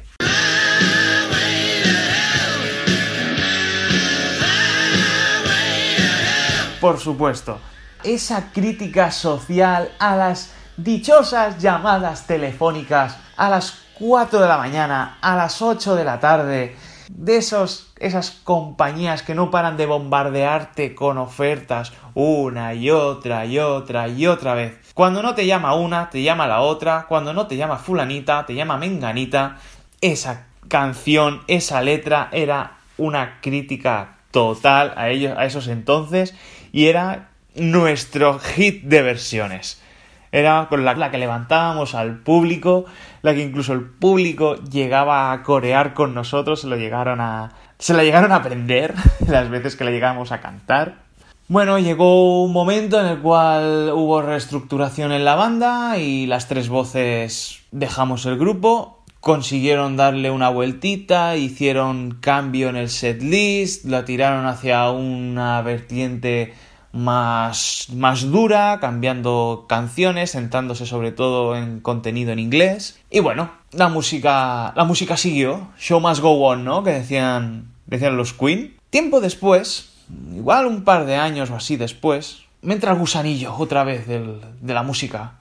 Por 6.79 6.99
supuesto, 6.99 7.59
esa 8.03 8.51
crítica 8.51 9.11
social 9.11 9.91
a 9.99 10.15
las 10.15 10.51
dichosas 10.77 11.59
llamadas 11.59 12.25
telefónicas 12.25 13.17
a 13.37 13.49
las 13.49 13.81
4 13.99 14.39
de 14.39 14.47
la 14.47 14.57
mañana, 14.57 15.17
a 15.21 15.35
las 15.35 15.61
8 15.61 15.95
de 15.95 16.03
la 16.03 16.19
tarde, 16.19 16.75
de 17.17 17.37
esos, 17.37 17.93
esas 17.99 18.31
compañías 18.31 19.21
que 19.21 19.35
no 19.35 19.51
paran 19.51 19.77
de 19.77 19.85
bombardearte 19.85 20.95
con 20.95 21.17
ofertas 21.17 21.93
una 22.13 22.73
y 22.73 22.89
otra 22.89 23.45
y 23.45 23.59
otra 23.59 24.07
y 24.07 24.27
otra 24.27 24.53
vez. 24.53 24.77
Cuando 24.93 25.21
no 25.21 25.35
te 25.35 25.45
llama 25.45 25.75
una, 25.75 26.09
te 26.09 26.23
llama 26.23 26.47
la 26.47 26.61
otra, 26.61 27.05
cuando 27.07 27.33
no 27.33 27.47
te 27.47 27.57
llama 27.57 27.77
fulanita, 27.77 28.45
te 28.45 28.55
llama 28.55 28.77
menganita. 28.77 29.57
Esa 30.01 30.47
canción, 30.67 31.41
esa 31.47 31.81
letra 31.81 32.29
era 32.31 32.77
una 32.97 33.39
crítica 33.41 34.17
total 34.31 34.93
a 34.95 35.09
ellos, 35.09 35.37
a 35.37 35.45
esos 35.45 35.67
entonces 35.67 36.33
y 36.71 36.87
era 36.87 37.29
nuestro 37.55 38.39
hit 38.39 38.83
de 38.83 39.01
versiones. 39.01 39.81
Era 40.31 40.67
con 40.69 40.85
la, 40.85 41.11
que 41.11 41.17
levantábamos 41.17 41.93
al 41.93 42.19
público, 42.19 42.85
la 43.21 43.33
que 43.33 43.43
incluso 43.43 43.73
el 43.73 43.83
público 43.83 44.55
llegaba 44.55 45.33
a 45.33 45.43
corear 45.43 45.93
con 45.93 46.13
nosotros, 46.13 46.61
se 46.61 46.67
lo 46.67 46.77
llegaron 46.77 47.19
a. 47.19 47.51
se 47.77 47.93
la 47.93 48.03
llegaron 48.03 48.31
a 48.31 48.37
aprender 48.37 48.93
las 49.27 49.49
veces 49.49 49.75
que 49.75 49.83
la 49.83 49.91
llegamos 49.91 50.31
a 50.31 50.39
cantar. 50.39 51.11
Bueno, 51.49 51.79
llegó 51.79 52.45
un 52.45 52.53
momento 52.53 52.97
en 53.01 53.07
el 53.07 53.19
cual 53.19 53.91
hubo 53.93 54.21
reestructuración 54.21 55.11
en 55.11 55.25
la 55.25 55.35
banda 55.35 55.97
y 55.97 56.25
las 56.25 56.47
tres 56.47 56.69
voces 56.69 57.59
dejamos 57.71 58.25
el 58.25 58.37
grupo, 58.37 59.03
consiguieron 59.19 59.97
darle 59.97 60.31
una 60.31 60.47
vueltita, 60.47 61.35
hicieron 61.35 62.19
cambio 62.21 62.69
en 62.69 62.77
el 62.77 62.89
setlist, 62.89 63.83
la 63.83 64.05
tiraron 64.05 64.45
hacia 64.45 64.89
una 64.91 65.61
vertiente 65.61 66.53
más, 66.93 67.87
más 67.95 68.29
dura, 68.31 68.79
cambiando 68.79 69.65
canciones, 69.67 70.31
centrándose 70.31 70.85
sobre 70.85 71.11
todo 71.11 71.55
en 71.55 71.79
contenido 71.79 72.31
en 72.31 72.39
inglés. 72.39 72.99
Y 73.09 73.19
bueno, 73.19 73.51
la 73.71 73.87
música, 73.89 74.73
la 74.75 74.83
música 74.83 75.17
siguió, 75.17 75.69
show 75.79 75.99
must 75.99 76.21
go 76.21 76.31
on, 76.47 76.63
¿no? 76.63 76.83
Que 76.83 76.91
decían, 76.91 77.71
decían 77.85 78.17
los 78.17 78.33
Queen. 78.33 78.75
Tiempo 78.89 79.21
después, 79.21 79.93
igual 80.35 80.65
un 80.65 80.83
par 80.83 81.05
de 81.05 81.15
años 81.15 81.49
o 81.49 81.55
así 81.55 81.77
después, 81.77 82.43
me 82.61 82.73
entra 82.73 82.91
el 82.91 82.99
gusanillo 82.99 83.55
otra 83.55 83.83
vez 83.83 84.07
del- 84.07 84.41
de 84.59 84.73
la 84.73 84.83
música. 84.83 85.33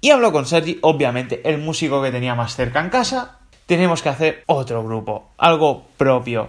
Y 0.00 0.10
hablo 0.10 0.32
con 0.32 0.46
Sergi, 0.46 0.78
obviamente, 0.82 1.40
el 1.48 1.58
músico 1.58 2.02
que 2.02 2.10
tenía 2.10 2.34
más 2.34 2.54
cerca 2.56 2.80
en 2.80 2.90
casa. 2.90 3.38
Tenemos 3.66 4.02
que 4.02 4.08
hacer 4.08 4.42
otro 4.46 4.84
grupo, 4.84 5.28
algo 5.38 5.84
propio. 5.96 6.48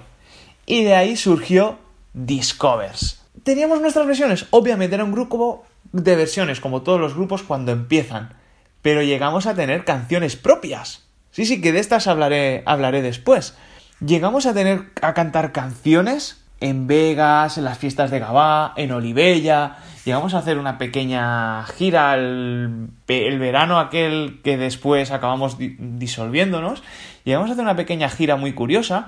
Y 0.66 0.84
de 0.84 0.96
ahí 0.96 1.16
surgió 1.18 1.78
Discovers. 2.14 3.24
Teníamos 3.48 3.80
nuestras 3.80 4.06
versiones, 4.06 4.46
obviamente 4.50 4.96
era 4.96 5.06
un 5.06 5.14
grupo 5.14 5.64
de 5.94 6.18
versiones, 6.18 6.60
como 6.60 6.82
todos 6.82 7.00
los 7.00 7.16
grupos 7.16 7.44
cuando 7.44 7.72
empiezan. 7.72 8.34
Pero 8.82 9.02
llegamos 9.04 9.46
a 9.46 9.56
tener 9.56 9.86
canciones 9.86 10.36
propias. 10.36 11.08
Sí, 11.32 11.46
sí, 11.46 11.62
que 11.62 11.72
de 11.72 11.80
estas 11.80 12.08
hablaré, 12.08 12.62
hablaré 12.66 13.02
después. 13.02 13.56
Llegamos 14.06 14.48
a 14.48 14.54
tener 14.54 14.90
a 15.02 15.14
cantar 15.14 15.54
canciones 15.54 16.44
en 16.60 16.88
Vegas, 16.88 17.58
en 17.58 17.64
las 17.64 17.78
fiestas 17.78 18.12
de 18.12 18.20
Gabá, 18.20 18.74
en 18.76 18.92
Olivella. 18.92 19.78
Llegamos 20.04 20.34
a 20.34 20.40
hacer 20.40 20.58
una 20.58 20.78
pequeña 20.78 21.64
gira 21.68 22.16
el, 22.16 22.90
verano 23.08 23.80
aquel 23.80 24.42
que 24.44 24.58
después 24.58 25.12
acabamos 25.12 25.58
di- 25.58 25.78
disolviéndonos. 25.80 26.84
Llegamos 27.24 27.50
a 27.50 27.54
hacer 27.54 27.64
una 27.64 27.78
pequeña 27.78 28.10
gira 28.10 28.36
muy 28.36 28.52
curiosa 28.52 29.08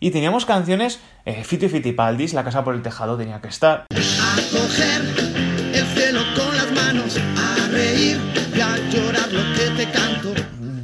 y 0.00 0.10
teníamos 0.10 0.46
canciones, 0.46 0.98
eh, 1.26 1.44
Fito 1.44 1.66
y 1.66 1.68
Fitipaldis, 1.68 2.32
La 2.32 2.42
Casa 2.42 2.64
por 2.64 2.74
el 2.74 2.82
Tejado 2.82 3.16
tenía 3.16 3.40
que 3.40 3.48
estar. 3.48 3.84
A 3.90 4.36
coger 4.50 5.02
el 5.74 5.84
cielo 5.94 6.20
con 6.34 6.56
las 6.56 6.72
manos, 6.72 7.18
a 7.36 7.68
reír 7.68 8.18
y 8.54 8.60
a 8.60 8.76
llorar 8.90 9.30
lo 9.30 9.42
que 9.54 9.70
te 9.76 9.90
canto. 9.90 10.34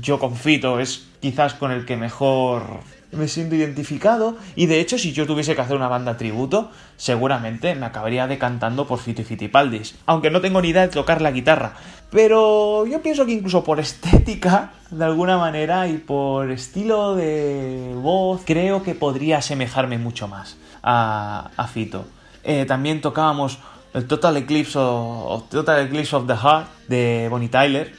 yo 0.03 0.19
con 0.19 0.37
Fito 0.37 0.79
es 0.79 1.07
quizás 1.21 1.55
con 1.55 1.73
el 1.73 1.87
que 1.87 1.97
mejor 1.97 2.81
me 3.17 3.29
siento 3.29 3.55
identificado. 3.55 4.37
Y 4.55 4.67
de 4.67 4.81
hecho 4.81 4.99
si 4.99 5.13
yo 5.13 5.27
tuviese 5.27 5.55
que 5.55 5.61
hacer 5.61 5.77
una 5.77 5.89
banda 5.89 6.17
tributo 6.17 6.71
seguramente 6.97 7.75
me 7.75 7.87
acabaría 7.87 8.27
decantando 8.27 8.87
por 8.87 8.99
Fito 8.99 9.23
y 9.23 9.25
Fitipaldis. 9.25 9.95
Aunque 10.07 10.31
no 10.31 10.41
tengo 10.41 10.61
ni 10.61 10.69
idea 10.69 10.83
de 10.83 10.89
tocar 10.89 11.21
la 11.21 11.31
guitarra. 11.31 11.75
Pero 12.11 12.87
yo 12.87 13.03
pienso 13.03 13.27
que 13.27 13.33
incluso 13.33 13.65
por 13.65 13.81
estética 13.81 14.73
de 14.91 15.05
alguna 15.05 15.39
manera 15.39 15.89
y 15.89 15.99
por 15.99 16.51
estilo 16.51 17.15
de 17.17 17.93
voz 17.97 18.43
creo 18.45 18.83
que 18.83 18.95
podría 18.95 19.39
asemejarme 19.39 19.99
mucho 19.99 20.29
más 20.29 20.57
a, 20.83 21.51
a 21.57 21.67
Fito. 21.67 22.05
Eh, 22.45 22.65
también 22.65 23.01
tocábamos 23.01 23.59
el 23.93 24.07
Total 24.07 24.37
Eclipse 24.37 24.79
of, 24.79 25.49
Total 25.49 25.87
Eclipse 25.87 26.15
of 26.15 26.27
the 26.27 26.37
Heart 26.37 26.69
de 26.89 27.29
Bonnie 27.31 27.49
Tyler 27.49 27.93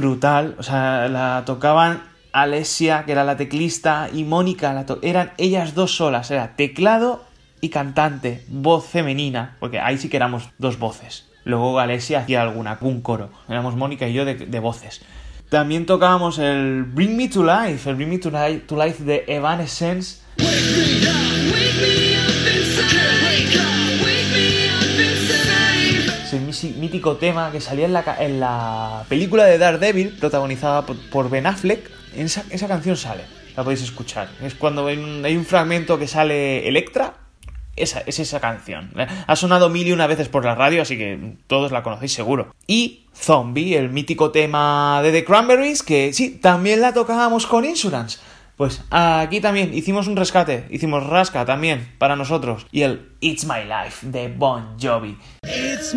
brutal. 0.00 0.56
O 0.58 0.62
sea, 0.62 1.08
la 1.08 1.44
tocaban 1.44 2.02
Alessia, 2.32 3.04
que 3.04 3.12
era 3.12 3.24
la 3.24 3.36
teclista, 3.36 4.08
y 4.12 4.24
Mónica, 4.24 4.86
eran 5.02 5.32
ellas 5.38 5.74
dos 5.74 5.94
solas. 5.94 6.30
Era 6.30 6.56
teclado 6.56 7.24
y 7.60 7.68
cantante, 7.68 8.44
voz 8.48 8.86
femenina, 8.86 9.56
porque 9.60 9.78
ahí 9.78 9.98
sí 9.98 10.08
que 10.08 10.16
éramos 10.16 10.48
dos 10.58 10.78
voces. 10.78 11.26
Luego 11.44 11.78
Alessia 11.78 12.20
hacía 12.20 12.42
alguna, 12.42 12.78
un 12.80 13.02
coro. 13.02 13.30
Éramos 13.48 13.76
Mónica 13.76 14.08
y 14.08 14.14
yo 14.14 14.24
de, 14.24 14.34
de 14.34 14.58
voces. 14.60 15.02
También 15.48 15.84
tocábamos 15.84 16.38
el 16.38 16.84
Bring 16.84 17.16
Me 17.16 17.28
to 17.28 17.42
Life, 17.42 17.90
el 17.90 17.96
Bring 17.96 18.08
Me 18.08 18.18
to 18.18 18.30
Life, 18.30 18.60
to 18.66 18.82
Life 18.82 19.04
de 19.04 19.24
Evanescence. 19.26 20.20
Mítico 26.68 27.16
tema 27.16 27.50
que 27.52 27.60
salía 27.60 27.86
en 27.86 27.92
la, 27.92 28.16
en 28.18 28.40
la 28.40 29.04
película 29.08 29.44
de 29.44 29.58
Daredevil, 29.58 30.16
protagonizada 30.18 30.84
por, 30.86 31.30
Ben 31.30 31.46
Affleck. 31.46 31.90
Esa, 32.14 32.44
esa 32.50 32.68
canción 32.68 32.96
sale, 32.96 33.24
la 33.56 33.64
podéis 33.64 33.82
escuchar. 33.82 34.28
Es 34.42 34.54
cuando 34.54 34.86
hay 34.86 34.98
un, 34.98 35.24
hay 35.24 35.36
un 35.36 35.44
fragmento 35.44 35.98
que 35.98 36.08
sale 36.08 36.68
Electra. 36.68 37.14
Esa, 37.76 38.00
es 38.00 38.18
esa 38.18 38.40
canción. 38.40 38.92
Ha 39.26 39.36
sonado 39.36 39.70
mil 39.70 39.86
y 39.86 39.92
una 39.92 40.06
veces 40.06 40.28
por 40.28 40.44
la 40.44 40.54
radio, 40.54 40.82
así 40.82 40.98
que 40.98 41.36
todos 41.46 41.72
la 41.72 41.82
conocéis 41.82 42.12
seguro. 42.12 42.54
Y 42.66 43.06
Zombie, 43.14 43.76
el 43.76 43.90
mítico 43.90 44.30
tema 44.32 45.00
de 45.02 45.12
The 45.12 45.24
Cranberries, 45.24 45.82
que 45.82 46.12
sí, 46.12 46.30
también 46.30 46.80
la 46.80 46.92
tocábamos 46.92 47.46
con 47.46 47.64
Insurance. 47.64 48.18
Pues 48.60 48.82
aquí 48.90 49.40
también 49.40 49.72
hicimos 49.72 50.06
un 50.06 50.16
rescate, 50.16 50.66
hicimos 50.68 51.06
rasca 51.06 51.46
también 51.46 51.94
para 51.96 52.14
nosotros. 52.14 52.66
Y 52.70 52.82
el 52.82 53.08
It's 53.20 53.46
My 53.46 53.64
Life 53.64 54.06
de 54.06 54.28
Bon 54.28 54.76
Jovi. 54.78 55.16
It's. 55.44 55.96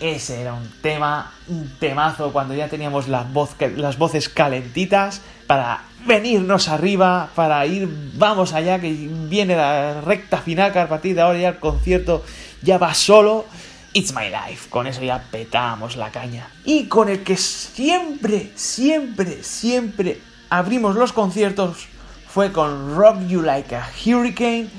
Ese 0.00 0.40
era 0.42 0.54
un 0.54 0.70
tema, 0.80 1.32
un 1.48 1.68
temazo 1.80 2.32
cuando 2.32 2.54
ya 2.54 2.68
teníamos 2.68 3.08
la 3.08 3.24
voz, 3.24 3.56
las 3.76 3.98
voces 3.98 4.28
calentitas 4.28 5.20
para 5.48 5.82
venirnos 6.06 6.68
arriba, 6.68 7.30
para 7.34 7.66
ir, 7.66 7.88
vamos 8.14 8.52
allá, 8.52 8.80
que 8.80 8.92
viene 8.92 9.56
la 9.56 10.00
recta 10.00 10.38
final, 10.38 10.72
que 10.72 10.78
a 10.78 10.88
partir 10.88 11.16
de 11.16 11.22
ahora 11.22 11.40
ya 11.40 11.48
el 11.48 11.58
concierto 11.58 12.22
ya 12.62 12.78
va 12.78 12.94
solo. 12.94 13.46
It's 13.94 14.14
My 14.14 14.30
Life, 14.30 14.70
con 14.70 14.86
eso 14.86 15.02
ya 15.02 15.22
petamos 15.30 15.96
la 15.96 16.10
caña. 16.10 16.48
Y 16.64 16.84
con 16.86 17.08
el 17.08 17.22
que 17.22 17.36
siempre, 17.36 18.52
siempre, 18.54 19.42
siempre 19.42 20.20
abrimos 20.48 20.94
los 20.94 21.12
conciertos 21.12 21.88
fue 22.26 22.50
con 22.50 22.96
Rock 22.96 23.26
You 23.26 23.42
Like 23.42 23.76
a 23.76 23.86
Hurricane 24.04 24.70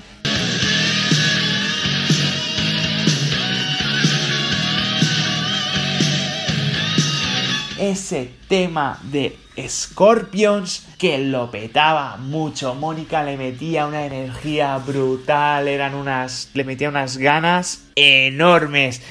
ese 7.79 8.31
tema 8.47 8.99
de 9.03 9.37
Scorpions 9.67 10.87
que 10.97 11.17
lo 11.19 11.51
petaba 11.51 12.17
mucho. 12.17 12.75
Mónica 12.75 13.23
le 13.23 13.37
metía 13.37 13.85
una 13.85 14.05
energía 14.05 14.77
brutal, 14.77 15.67
eran 15.67 15.93
unas. 15.95 16.49
le 16.53 16.63
metía 16.63 16.89
unas 16.89 17.17
ganas 17.17 17.83
enormes. 17.95 19.01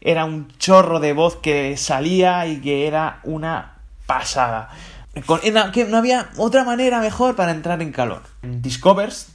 Era 0.00 0.24
un 0.24 0.48
chorro 0.58 1.00
de 1.00 1.12
voz 1.12 1.36
que 1.36 1.76
salía 1.76 2.46
y 2.46 2.60
que 2.60 2.86
era 2.86 3.20
una 3.24 3.78
pasada. 4.06 4.70
Con- 5.26 5.40
que 5.72 5.84
no 5.84 5.96
había 5.96 6.30
otra 6.36 6.64
manera 6.64 7.00
mejor 7.00 7.34
para 7.34 7.50
entrar 7.50 7.82
en 7.82 7.90
calor. 7.90 8.22
En 8.42 8.62
Discovers, 8.62 9.28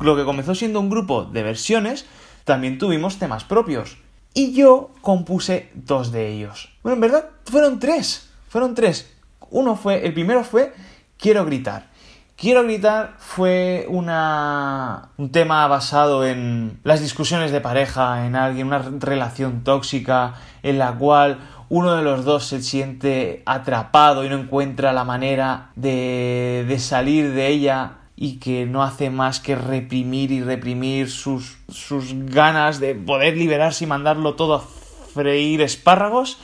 lo 0.00 0.16
que 0.16 0.24
comenzó 0.24 0.54
siendo 0.54 0.80
un 0.80 0.90
grupo 0.90 1.24
de 1.24 1.42
versiones, 1.44 2.06
también 2.44 2.78
tuvimos 2.78 3.18
temas 3.18 3.44
propios. 3.44 3.96
Y 4.34 4.52
yo 4.52 4.90
compuse 5.00 5.70
dos 5.74 6.10
de 6.12 6.28
ellos. 6.32 6.68
Bueno, 6.82 6.94
en 6.96 7.00
verdad 7.00 7.30
fueron 7.44 7.78
tres. 7.78 8.27
Fueron 8.48 8.74
tres. 8.74 9.14
Uno 9.50 9.76
fue, 9.76 10.06
el 10.06 10.12
primero 10.12 10.44
fue 10.44 10.72
Quiero 11.18 11.44
gritar. 11.44 11.88
Quiero 12.36 12.62
gritar 12.62 13.16
fue 13.18 13.86
una, 13.88 15.10
un 15.16 15.32
tema 15.32 15.66
basado 15.66 16.24
en 16.24 16.78
las 16.84 17.00
discusiones 17.00 17.50
de 17.50 17.60
pareja, 17.60 18.24
en 18.26 18.36
alguien, 18.36 18.68
una 18.68 18.78
relación 18.78 19.64
tóxica 19.64 20.34
en 20.62 20.78
la 20.78 20.92
cual 20.92 21.40
uno 21.68 21.96
de 21.96 22.04
los 22.04 22.24
dos 22.24 22.44
se 22.44 22.62
siente 22.62 23.42
atrapado 23.44 24.24
y 24.24 24.28
no 24.28 24.36
encuentra 24.36 24.92
la 24.92 25.02
manera 25.02 25.72
de, 25.74 26.64
de 26.68 26.78
salir 26.78 27.32
de 27.32 27.48
ella 27.48 27.94
y 28.14 28.38
que 28.38 28.66
no 28.66 28.84
hace 28.84 29.10
más 29.10 29.40
que 29.40 29.56
reprimir 29.56 30.30
y 30.30 30.40
reprimir 30.40 31.10
sus, 31.10 31.58
sus 31.68 32.14
ganas 32.26 32.78
de 32.78 32.94
poder 32.94 33.36
liberarse 33.36 33.84
y 33.84 33.88
mandarlo 33.88 34.34
todo 34.34 34.54
a 34.54 34.60
freír 34.60 35.60
espárragos, 35.60 36.38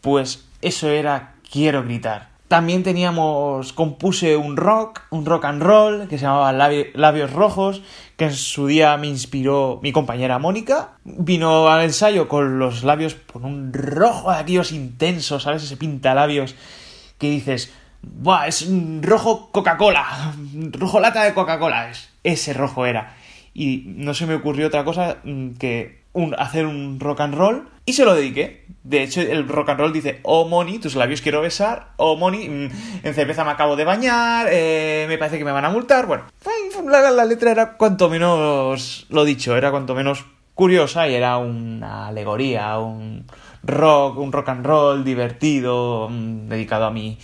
pues 0.00 0.48
eso 0.60 0.88
era 0.88 1.34
quiero 1.50 1.82
gritar. 1.82 2.28
También 2.48 2.82
teníamos, 2.82 3.74
compuse 3.74 4.36
un 4.36 4.56
rock, 4.56 5.02
un 5.10 5.26
rock 5.26 5.44
and 5.44 5.62
roll, 5.62 6.08
que 6.08 6.16
se 6.16 6.24
llamaba 6.24 6.50
Labi- 6.54 6.90
Labios 6.94 7.30
Rojos, 7.32 7.82
que 8.16 8.24
en 8.24 8.32
su 8.32 8.66
día 8.66 8.96
me 8.96 9.06
inspiró 9.06 9.80
mi 9.82 9.92
compañera 9.92 10.38
Mónica. 10.38 10.92
Vino 11.04 11.68
al 11.68 11.82
ensayo 11.82 12.26
con 12.26 12.58
los 12.58 12.84
labios 12.84 13.16
con 13.30 13.44
un 13.44 13.72
rojo 13.74 14.30
de 14.30 14.38
aquellos 14.38 14.72
intensos, 14.72 15.42
¿sabes? 15.42 15.62
Ese 15.62 15.76
pintalabios 15.76 16.54
que 17.18 17.28
dices, 17.30 17.70
¡buah! 18.00 18.46
Es 18.46 18.62
un 18.62 19.02
rojo 19.02 19.50
Coca-Cola, 19.52 20.32
rojo 20.72 21.00
lata 21.00 21.24
de 21.24 21.34
Coca-Cola. 21.34 21.90
Es- 21.90 22.08
Ese 22.24 22.54
rojo 22.54 22.86
era. 22.86 23.14
Y 23.52 23.82
no 23.88 24.14
se 24.14 24.24
me 24.24 24.34
ocurrió 24.34 24.68
otra 24.68 24.84
cosa 24.84 25.18
mm, 25.22 25.50
que 25.58 26.00
hacer 26.38 26.64
un 26.64 26.98
rock 26.98 27.20
and 27.20 27.34
roll 27.34 27.68
y 27.88 27.94
se 27.94 28.04
lo 28.04 28.14
dediqué. 28.14 28.66
De 28.84 29.02
hecho, 29.02 29.22
el 29.22 29.48
rock 29.48 29.70
and 29.70 29.80
roll 29.80 29.94
dice, 29.94 30.20
oh 30.22 30.46
Moni, 30.46 30.78
tus 30.78 30.94
labios 30.94 31.22
quiero 31.22 31.40
besar, 31.40 31.92
oh 31.96 32.16
Moni, 32.16 32.46
mm, 32.46 32.70
en 33.02 33.14
cerveza 33.14 33.44
me 33.44 33.50
acabo 33.50 33.76
de 33.76 33.86
bañar, 33.86 34.46
eh, 34.50 35.06
me 35.08 35.16
parece 35.16 35.38
que 35.38 35.44
me 35.46 35.52
van 35.52 35.64
a 35.64 35.70
multar. 35.70 36.04
Bueno, 36.04 36.24
la, 36.84 37.10
la 37.10 37.24
letra 37.24 37.50
era 37.50 37.78
cuanto 37.78 38.10
menos, 38.10 39.06
lo 39.08 39.24
dicho, 39.24 39.56
era 39.56 39.70
cuanto 39.70 39.94
menos 39.94 40.26
curiosa 40.52 41.08
y 41.08 41.14
era 41.14 41.38
una 41.38 42.08
alegoría, 42.08 42.78
un 42.78 43.24
rock, 43.62 44.18
un 44.18 44.32
rock 44.32 44.50
and 44.50 44.66
roll 44.66 45.02
divertido, 45.02 46.08
mm, 46.10 46.48
dedicado 46.48 46.84
a 46.84 46.90
mi, 46.90 47.16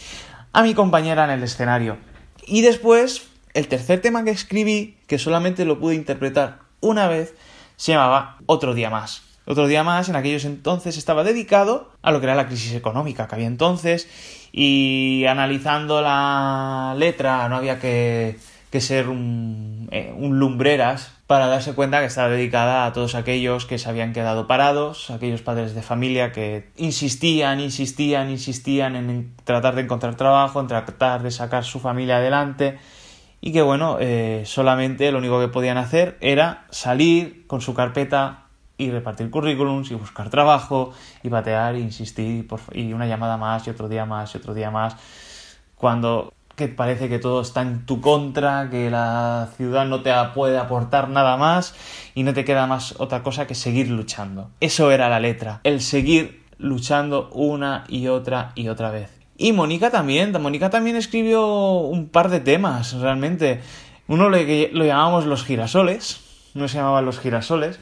a 0.54 0.62
mi 0.62 0.72
compañera 0.72 1.24
en 1.24 1.30
el 1.30 1.42
escenario. 1.42 1.98
Y 2.46 2.62
después, 2.62 3.28
el 3.52 3.68
tercer 3.68 4.00
tema 4.00 4.24
que 4.24 4.30
escribí, 4.30 4.96
que 5.06 5.18
solamente 5.18 5.66
lo 5.66 5.78
pude 5.78 5.94
interpretar 5.94 6.60
una 6.80 7.06
vez, 7.06 7.34
se 7.76 7.92
llamaba 7.92 8.38
Otro 8.46 8.72
día 8.72 8.88
más. 8.88 9.23
Otro 9.46 9.66
día 9.66 9.84
más 9.84 10.08
en 10.08 10.16
aquellos 10.16 10.44
entonces 10.44 10.96
estaba 10.96 11.22
dedicado 11.22 11.90
a 12.02 12.10
lo 12.12 12.20
que 12.20 12.26
era 12.26 12.34
la 12.34 12.46
crisis 12.46 12.74
económica 12.74 13.28
que 13.28 13.34
había 13.34 13.46
entonces 13.46 14.08
y 14.52 15.24
analizando 15.28 16.00
la 16.00 16.94
letra 16.96 17.48
no 17.48 17.56
había 17.56 17.78
que, 17.78 18.38
que 18.70 18.80
ser 18.80 19.08
un, 19.08 19.88
eh, 19.90 20.14
un 20.16 20.38
lumbreras 20.38 21.12
para 21.26 21.46
darse 21.46 21.74
cuenta 21.74 22.00
que 22.00 22.06
estaba 22.06 22.28
dedicada 22.28 22.86
a 22.86 22.92
todos 22.92 23.14
aquellos 23.14 23.66
que 23.66 23.78
se 23.78 23.88
habían 23.88 24.12
quedado 24.12 24.46
parados, 24.46 25.10
aquellos 25.10 25.42
padres 25.42 25.74
de 25.74 25.82
familia 25.82 26.32
que 26.32 26.70
insistían, 26.76 27.60
insistían, 27.60 28.30
insistían 28.30 28.96
en 28.96 29.34
tratar 29.44 29.74
de 29.74 29.82
encontrar 29.82 30.14
trabajo, 30.16 30.60
en 30.60 30.68
tratar 30.68 31.22
de 31.22 31.30
sacar 31.30 31.64
su 31.64 31.80
familia 31.80 32.16
adelante 32.16 32.78
y 33.40 33.52
que 33.52 33.60
bueno, 33.60 33.98
eh, 34.00 34.44
solamente 34.46 35.12
lo 35.12 35.18
único 35.18 35.38
que 35.38 35.48
podían 35.48 35.76
hacer 35.76 36.16
era 36.22 36.64
salir 36.70 37.46
con 37.46 37.60
su 37.60 37.74
carpeta 37.74 38.43
y 38.76 38.90
repartir 38.90 39.30
currículums 39.30 39.90
y 39.90 39.94
buscar 39.94 40.30
trabajo 40.30 40.92
y 41.22 41.28
batear 41.28 41.76
e 41.76 41.80
insistir 41.80 42.46
y, 42.72 42.92
una 42.92 43.06
llamada 43.06 43.36
más 43.36 43.66
y 43.66 43.70
otro 43.70 43.88
día 43.88 44.04
más 44.04 44.34
y 44.34 44.38
otro 44.38 44.54
día 44.54 44.70
más 44.70 44.96
cuando 45.76 46.32
que 46.56 46.68
parece 46.68 47.08
que 47.08 47.18
todo 47.18 47.40
está 47.40 47.62
en 47.62 47.84
tu 47.84 48.00
contra, 48.00 48.70
que 48.70 48.88
la 48.88 49.48
ciudad 49.56 49.86
no 49.86 50.02
te 50.02 50.12
puede 50.34 50.56
aportar 50.56 51.08
nada 51.08 51.36
más 51.36 51.74
y 52.14 52.22
no 52.22 52.32
te 52.32 52.44
queda 52.44 52.66
más 52.66 52.94
otra 52.98 53.24
cosa 53.24 53.46
que 53.48 53.56
seguir 53.56 53.90
luchando. 53.90 54.50
Eso 54.60 54.92
era 54.92 55.08
la 55.08 55.18
letra, 55.18 55.60
el 55.64 55.80
seguir 55.80 56.44
luchando 56.58 57.28
una 57.32 57.84
y 57.88 58.06
otra 58.06 58.52
y 58.54 58.68
otra 58.68 58.90
vez. 58.92 59.10
Y 59.36 59.52
Mónica 59.52 59.90
también, 59.90 60.30
Mónica 60.40 60.70
también 60.70 60.94
escribió 60.94 61.78
un 61.78 62.08
par 62.08 62.28
de 62.28 62.38
temas, 62.38 62.92
realmente. 62.94 63.60
Uno 64.06 64.30
le- 64.30 64.70
lo 64.72 64.84
llamábamos 64.84 65.26
Los 65.26 65.44
girasoles, 65.44 66.20
no 66.54 66.68
se 66.68 66.76
llamaban 66.76 67.04
Los 67.04 67.18
girasoles, 67.18 67.80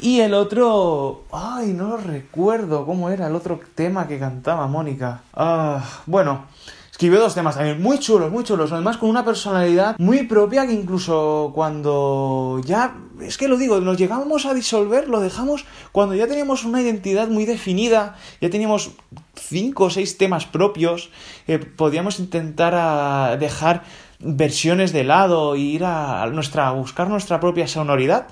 y 0.00 0.20
el 0.20 0.34
otro... 0.34 1.24
Ay, 1.32 1.72
no 1.72 1.96
recuerdo 1.96 2.84
cómo 2.84 3.10
era 3.10 3.26
el 3.26 3.34
otro 3.34 3.60
tema 3.74 4.06
que 4.06 4.18
cantaba 4.18 4.66
Mónica. 4.66 5.22
Ah, 5.34 5.82
bueno, 6.06 6.44
escribió 6.90 7.20
dos 7.20 7.34
temas 7.34 7.56
también 7.56 7.82
muy 7.82 7.98
chulos, 7.98 8.30
muy 8.30 8.44
chulos. 8.44 8.72
Además 8.72 8.96
con 8.96 9.08
una 9.08 9.24
personalidad 9.24 9.98
muy 9.98 10.24
propia 10.24 10.66
que 10.66 10.72
incluso 10.72 11.52
cuando 11.54 12.60
ya... 12.64 12.96
Es 13.20 13.38
que 13.38 13.48
lo 13.48 13.56
digo, 13.56 13.80
nos 13.80 13.96
llegamos 13.96 14.44
a 14.44 14.52
disolver, 14.52 15.08
lo 15.08 15.20
dejamos 15.20 15.64
cuando 15.92 16.14
ya 16.14 16.26
teníamos 16.26 16.64
una 16.64 16.82
identidad 16.82 17.28
muy 17.28 17.46
definida, 17.46 18.16
ya 18.40 18.50
teníamos 18.50 18.90
cinco 19.34 19.84
o 19.84 19.90
seis 19.90 20.18
temas 20.18 20.44
propios, 20.44 21.10
eh, 21.46 21.58
podíamos 21.58 22.18
intentar 22.18 22.74
a 22.74 23.36
dejar 23.38 23.84
versiones 24.18 24.92
de 24.92 25.04
lado 25.04 25.54
e 25.54 25.60
ir 25.60 25.84
a 25.84 26.26
nuestra 26.26 26.68
a 26.68 26.72
buscar 26.72 27.08
nuestra 27.08 27.40
propia 27.40 27.66
sonoridad. 27.66 28.26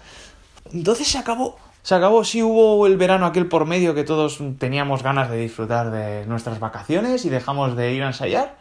Entonces 0.73 1.09
se 1.09 1.19
acabó. 1.19 1.57
Se 1.83 1.95
acabó, 1.95 2.25
sí 2.25 2.43
hubo 2.43 2.87
el 2.87 2.97
verano 2.97 3.27
aquel 3.27 3.47
por 3.47 3.67
medio 3.67 3.95
que 3.95 4.05
todos 4.05 4.39
teníamos 4.59 5.03
ganas 5.03 5.31
de 5.31 5.37
disfrutar 5.37 5.91
de 5.91 6.25
nuestras 6.27 6.59
vacaciones 6.59 7.27
y 7.27 7.29
dejamos 7.29 7.77
de 7.77 7.93
ir 7.93 8.03
a 8.03 8.07
ensayar. 8.07 8.57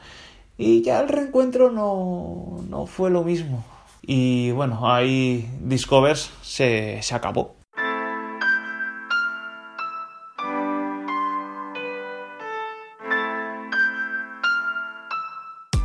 Y 0.58 0.82
ya 0.82 1.00
el 1.00 1.08
reencuentro 1.08 1.72
no, 1.72 2.62
no 2.70 2.86
fue 2.86 3.10
lo 3.10 3.24
mismo. 3.24 3.64
Y 4.02 4.52
bueno, 4.52 4.92
ahí 4.94 5.50
Discovers 5.62 6.32
se, 6.42 7.00
se 7.02 7.16
acabó. 7.16 7.56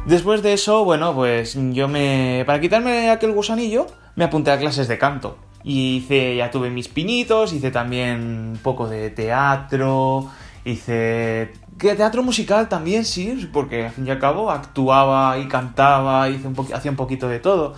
Después 0.06 0.42
de 0.42 0.54
eso, 0.54 0.84
bueno, 0.84 1.14
pues 1.14 1.56
yo 1.72 1.86
me... 1.86 2.42
Para 2.46 2.60
quitarme 2.60 3.10
aquel 3.10 3.32
gusanillo, 3.32 3.86
me 4.16 4.24
apunté 4.24 4.50
a 4.50 4.58
clases 4.58 4.88
de 4.88 4.96
canto. 4.96 5.36
Y 5.64 5.96
hice, 5.96 6.36
ya 6.36 6.50
tuve 6.50 6.70
mis 6.70 6.88
pinitos, 6.88 7.52
hice 7.52 7.70
también 7.70 8.52
un 8.52 8.60
poco 8.62 8.88
de 8.88 9.10
teatro, 9.10 10.30
hice... 10.64 11.52
Que 11.78 11.94
teatro 11.94 12.22
musical 12.24 12.68
también, 12.68 13.04
sí, 13.04 13.48
porque 13.52 13.86
al 13.86 13.92
fin 13.92 14.06
y 14.06 14.10
al 14.10 14.18
cabo 14.18 14.50
actuaba 14.50 15.38
y 15.38 15.46
cantaba, 15.46 16.28
hice 16.28 16.48
un 16.48 16.56
hacía 16.74 16.90
un 16.90 16.96
poquito 16.96 17.28
de 17.28 17.38
todo. 17.38 17.74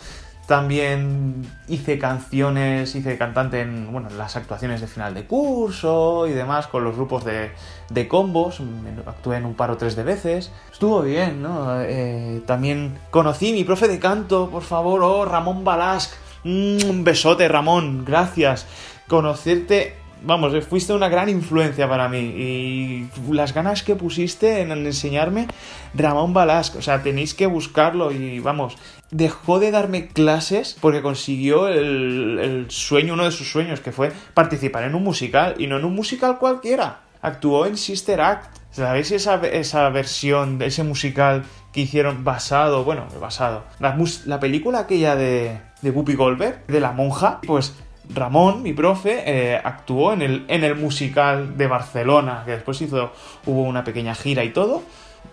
También 0.46 1.46
hice 1.68 1.98
canciones, 1.98 2.94
hice 2.94 3.16
cantante 3.18 3.60
en 3.60 3.92
bueno, 3.92 4.08
en 4.08 4.18
las 4.18 4.36
actuaciones 4.36 4.80
de 4.80 4.86
final 4.86 5.14
de 5.14 5.26
curso 5.26 6.26
y 6.26 6.32
demás 6.32 6.66
con 6.66 6.82
los 6.82 6.96
grupos 6.96 7.24
de, 7.24 7.50
de 7.90 8.08
combos. 8.08 8.60
Actué 9.06 9.36
en 9.36 9.44
un 9.44 9.54
par 9.54 9.70
o 9.70 9.76
tres 9.76 9.94
de 9.94 10.02
veces. 10.02 10.50
Estuvo 10.72 11.02
bien, 11.02 11.42
¿no? 11.42 11.80
Eh, 11.82 12.42
también 12.46 12.98
conocí 13.10 13.52
mi 13.52 13.64
profe 13.64 13.86
de 13.86 13.98
canto, 13.98 14.48
por 14.50 14.62
favor, 14.62 15.02
oh, 15.02 15.24
Ramón 15.24 15.62
Balasc. 15.62 16.12
Mm, 16.44 16.88
un 16.88 17.04
besote, 17.04 17.48
Ramón, 17.48 18.04
gracias. 18.04 18.66
Conocerte, 19.08 19.94
vamos, 20.22 20.54
eh, 20.54 20.62
fuiste 20.62 20.92
una 20.92 21.08
gran 21.08 21.28
influencia 21.28 21.88
para 21.88 22.08
mí. 22.08 22.18
Y 22.18 23.08
las 23.30 23.52
ganas 23.52 23.82
que 23.82 23.96
pusiste 23.96 24.60
en 24.60 24.72
enseñarme, 24.72 25.48
Ramón 25.94 26.32
Balasc, 26.32 26.76
o 26.76 26.82
sea, 26.82 27.02
tenéis 27.02 27.34
que 27.34 27.46
buscarlo 27.46 28.12
y 28.12 28.40
vamos, 28.40 28.76
dejó 29.10 29.58
de 29.58 29.70
darme 29.70 30.08
clases 30.08 30.76
porque 30.80 31.02
consiguió 31.02 31.68
el, 31.68 32.38
el 32.40 32.70
sueño, 32.70 33.14
uno 33.14 33.24
de 33.24 33.32
sus 33.32 33.50
sueños, 33.50 33.80
que 33.80 33.92
fue 33.92 34.12
participar 34.34 34.84
en 34.84 34.94
un 34.94 35.04
musical 35.04 35.54
y 35.58 35.66
no 35.66 35.78
en 35.78 35.84
un 35.84 35.94
musical 35.94 36.38
cualquiera. 36.38 37.00
Actuó 37.22 37.66
en 37.66 37.76
Sister 37.76 38.20
Act. 38.20 38.56
¿Sabéis 38.70 39.10
esa, 39.10 39.34
esa 39.46 39.88
versión 39.90 40.62
ese 40.62 40.84
musical 40.84 41.44
que 41.72 41.82
hicieron 41.82 42.24
basado, 42.24 42.84
bueno, 42.84 43.06
basado, 43.20 43.64
la, 43.78 44.40
película 44.40 44.80
aquella 44.80 45.16
de, 45.16 45.60
de 45.82 45.90
Whoopi 45.90 46.14
Goldberg, 46.14 46.66
de 46.66 46.80
la 46.80 46.92
monja? 46.92 47.40
Pues 47.46 47.74
Ramón, 48.12 48.62
mi 48.62 48.72
profe, 48.72 49.22
eh, 49.24 49.60
actuó 49.62 50.12
en 50.12 50.22
el, 50.22 50.44
en 50.48 50.64
el 50.64 50.74
musical 50.74 51.56
de 51.56 51.66
Barcelona, 51.66 52.42
que 52.44 52.52
después 52.52 52.80
hizo, 52.82 53.12
hubo 53.46 53.62
una 53.62 53.84
pequeña 53.84 54.14
gira 54.14 54.42
y 54.44 54.50
todo. 54.50 54.82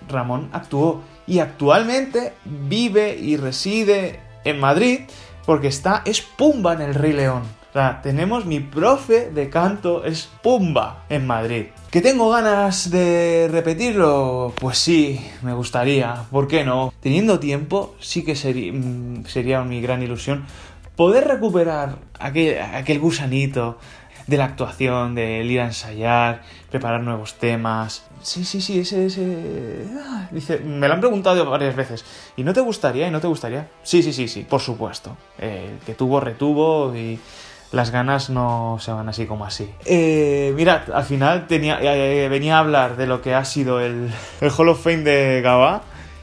Ramón 0.09 0.49
actuó 0.53 1.01
y 1.25 1.39
actualmente 1.39 2.33
vive 2.45 3.17
y 3.17 3.37
reside 3.37 4.19
en 4.43 4.59
Madrid 4.59 5.01
porque 5.45 5.67
está, 5.67 6.01
es 6.05 6.21
Pumba 6.21 6.73
en 6.73 6.81
el 6.81 6.93
Rey 6.93 7.13
León. 7.13 7.43
Tenemos 8.01 8.45
mi 8.45 8.59
profe 8.59 9.29
de 9.29 9.51
canto, 9.51 10.03
es 10.03 10.29
Pumba 10.41 11.03
en 11.09 11.27
Madrid. 11.27 11.65
¿Que 11.91 12.01
tengo 12.01 12.31
ganas 12.31 12.89
de 12.89 13.47
repetirlo? 13.51 14.51
Pues 14.59 14.79
sí, 14.79 15.23
me 15.43 15.53
gustaría. 15.53 16.23
¿Por 16.31 16.47
qué 16.47 16.63
no? 16.63 16.91
Teniendo 17.01 17.37
tiempo, 17.39 17.95
sí 17.99 18.23
que 18.23 18.35
sería, 18.35 18.73
mm, 18.73 19.25
sería 19.25 19.61
mi 19.61 19.79
gran 19.79 20.01
ilusión 20.01 20.45
poder 20.95 21.27
recuperar 21.27 21.99
aquel, 22.19 22.99
gusanito 22.99 23.77
de 24.25 24.37
la 24.37 24.45
actuación, 24.45 25.13
del 25.13 25.49
ir 25.49 25.61
a 25.61 25.65
ensayar, 25.65 26.41
preparar 26.71 27.01
nuevos 27.01 27.35
temas. 27.35 28.07
Sí, 28.23 28.43
sí, 28.43 28.59
sí, 28.59 28.79
ese, 28.79 29.05
ese... 29.05 29.85
ah, 30.03 30.27
Dice, 30.31 30.57
me 30.61 30.87
lo 30.87 30.95
han 30.95 30.99
preguntado 30.99 31.47
varias 31.47 31.75
veces. 31.75 32.03
¿Y 32.35 32.43
no 32.43 32.53
te 32.53 32.61
gustaría? 32.61 33.07
¿Y 33.07 33.11
no 33.11 33.21
te 33.21 33.27
gustaría? 33.27 33.69
Sí, 33.83 34.01
sí, 34.01 34.13
sí, 34.13 34.27
sí, 34.27 34.47
por 34.49 34.61
supuesto. 34.61 35.15
Que 35.37 35.93
tuvo, 35.93 36.19
retuvo 36.19 36.95
y 36.95 37.19
las 37.71 37.91
ganas 37.91 38.29
no 38.29 38.77
se 38.79 38.91
van 38.91 39.09
así 39.09 39.25
como 39.25 39.45
así. 39.45 39.69
Eh, 39.85 40.53
mirad, 40.55 40.91
al 40.91 41.03
final 41.03 41.47
tenía, 41.47 41.79
eh, 41.81 42.29
venía 42.29 42.57
a 42.57 42.59
hablar 42.59 42.97
de 42.97 43.07
lo 43.07 43.21
que 43.21 43.33
ha 43.33 43.45
sido 43.45 43.81
el, 43.81 44.09
el 44.41 44.51
Hall 44.55 44.69
of 44.69 44.83
Fame 44.83 45.03
de 45.03 45.41
Gaba 45.41 45.81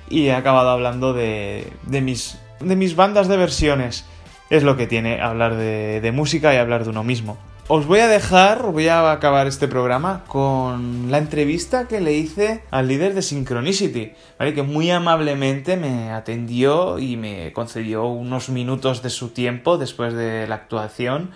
y 0.09 0.27
he 0.27 0.35
acabado 0.35 0.71
hablando 0.71 1.13
de, 1.13 1.73
de, 1.83 2.01
mis, 2.01 2.39
de 2.61 2.77
mis 2.77 2.97
bandas 2.97 3.29
de 3.29 3.37
versiones. 3.37 4.07
Es 4.51 4.63
lo 4.63 4.77
que 4.77 4.87
tiene 4.87 5.21
hablar 5.21 5.57
de 5.57 6.13
música 6.15 6.55
y 6.55 6.59
hablar 6.59 6.85
de 6.85 6.91
uno 6.91 7.03
mismo. 7.03 7.39
Os 7.67 7.87
voy 7.87 8.01
a 8.01 8.09
dejar, 8.09 8.73
voy 8.73 8.89
a 8.89 9.11
acabar 9.11 9.47
este 9.47 9.69
programa 9.69 10.25
con 10.29 11.11
la 11.11 11.17
entrevista 11.17 11.89
que 11.89 12.03
le 12.03 12.13
hice 12.13 12.63
al 12.71 12.89
líder 12.89 13.15
de 13.15 13.23
Synchronicity, 13.23 14.13
que 14.39 14.63
muy 14.63 14.91
amablemente 14.91 15.79
me 15.79 16.11
atendió 16.11 16.99
y 16.99 17.17
me 17.17 17.55
concedió 17.55 18.05
unos 18.05 18.51
minutos 18.51 19.03
de 19.03 19.09
su 19.09 19.31
tiempo 19.31 19.79
después 19.79 20.13
de 20.13 20.47
la 20.47 20.57
actuación 20.57 21.31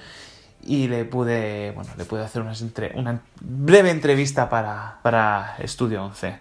y 0.67 0.89
le 0.89 1.07
pude, 1.07 1.71
bueno, 1.71 1.93
le 1.97 2.05
pude 2.05 2.23
hacer 2.25 2.43
una 2.43 3.23
breve 3.41 3.91
entrevista 3.91 4.51
para, 4.51 4.99
para 5.03 5.57
Estudio 5.61 6.05
11. 6.05 6.41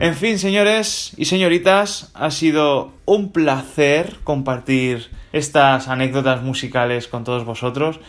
En 0.00 0.14
fin, 0.14 0.38
señores 0.38 1.12
y 1.16 1.24
señoritas, 1.24 2.10
ha 2.12 2.30
sido 2.30 2.92
un 3.06 3.32
placer 3.32 4.18
compartir 4.24 5.10
estas 5.32 5.88
anécdotas 5.88 6.42
musicales 6.42 7.08
con 7.08 7.24
todos 7.24 7.44
vosotros 7.44 8.00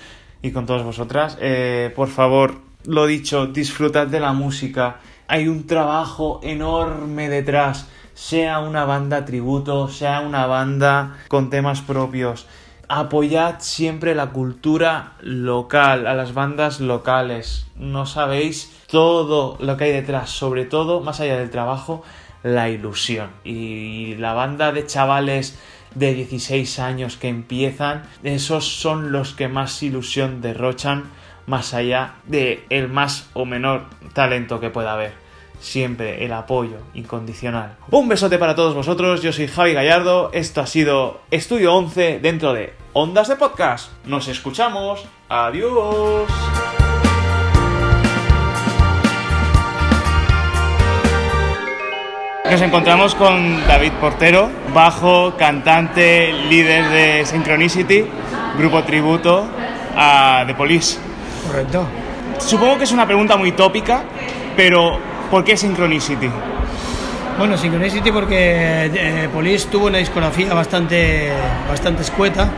y 0.41 0.51
con 0.51 0.65
todas 0.65 0.83
vosotras. 0.83 1.37
Eh, 1.39 1.91
por 1.95 2.07
favor, 2.07 2.61
lo 2.85 3.05
dicho, 3.05 3.47
disfrutad 3.47 4.07
de 4.07 4.19
la 4.19 4.33
música. 4.33 4.97
Hay 5.27 5.47
un 5.47 5.67
trabajo 5.67 6.39
enorme 6.43 7.29
detrás, 7.29 7.87
sea 8.13 8.59
una 8.59 8.85
banda 8.85 9.25
tributo, 9.25 9.87
sea 9.87 10.21
una 10.21 10.45
banda 10.47 11.17
con 11.27 11.49
temas 11.49 11.81
propios. 11.81 12.47
Apoyad 12.87 13.55
siempre 13.59 14.15
la 14.15 14.31
cultura 14.31 15.13
local, 15.21 16.07
a 16.07 16.13
las 16.13 16.33
bandas 16.33 16.81
locales. 16.81 17.67
No 17.77 18.05
sabéis 18.05 18.69
todo 18.87 19.57
lo 19.61 19.77
que 19.77 19.85
hay 19.85 19.91
detrás, 19.93 20.29
sobre 20.29 20.65
todo, 20.65 20.99
más 20.99 21.21
allá 21.21 21.37
del 21.37 21.49
trabajo, 21.49 22.03
la 22.43 22.69
ilusión. 22.69 23.29
Y 23.45 24.15
la 24.15 24.33
banda 24.33 24.73
de 24.73 24.85
chavales 24.85 25.57
de 25.95 26.13
16 26.13 26.79
años 26.79 27.17
que 27.17 27.27
empiezan, 27.27 28.03
esos 28.23 28.65
son 28.65 29.11
los 29.11 29.33
que 29.33 29.47
más 29.47 29.81
ilusión 29.83 30.41
derrochan 30.41 31.05
más 31.47 31.73
allá 31.73 32.15
de 32.25 32.65
el 32.69 32.87
más 32.87 33.29
o 33.33 33.45
menor 33.45 33.85
talento 34.13 34.59
que 34.59 34.69
pueda 34.69 34.93
haber. 34.93 35.13
Siempre 35.59 36.25
el 36.25 36.33
apoyo 36.33 36.77
incondicional. 36.95 37.75
Un 37.91 38.07
besote 38.07 38.39
para 38.39 38.55
todos 38.55 38.73
vosotros, 38.73 39.21
yo 39.21 39.31
soy 39.31 39.47
Javi 39.47 39.73
Gallardo, 39.73 40.31
esto 40.33 40.61
ha 40.61 40.65
sido 40.65 41.21
Estudio 41.29 41.75
11 41.75 42.19
dentro 42.19 42.53
de 42.53 42.73
Ondas 42.93 43.27
de 43.27 43.35
Podcast. 43.35 43.91
Nos 44.05 44.27
escuchamos, 44.27 45.05
adiós. 45.29 46.27
Nos 52.51 52.61
encontramos 52.61 53.15
con 53.15 53.65
David 53.65 53.93
Portero, 53.93 54.49
bajo, 54.73 55.37
cantante, 55.37 56.33
líder 56.49 56.89
de 56.89 57.25
Synchronicity, 57.25 58.03
grupo 58.57 58.83
tributo 58.83 59.47
a 59.95 60.43
The 60.45 60.53
Police. 60.55 60.99
Correcto. 61.47 61.87
Supongo 62.39 62.77
que 62.77 62.83
es 62.83 62.91
una 62.91 63.05
pregunta 63.05 63.37
muy 63.37 63.53
tópica, 63.53 64.03
pero 64.57 64.99
¿por 65.31 65.45
qué 65.45 65.55
Synchronicity? 65.55 66.29
Bueno, 67.37 67.57
Synchronicity 67.57 68.11
porque 68.11 68.91
eh, 68.93 69.29
Police 69.31 69.69
tuvo 69.69 69.85
una 69.85 69.99
discografía 69.99 70.53
bastante, 70.53 71.31
bastante 71.69 72.01
escueta 72.01 72.49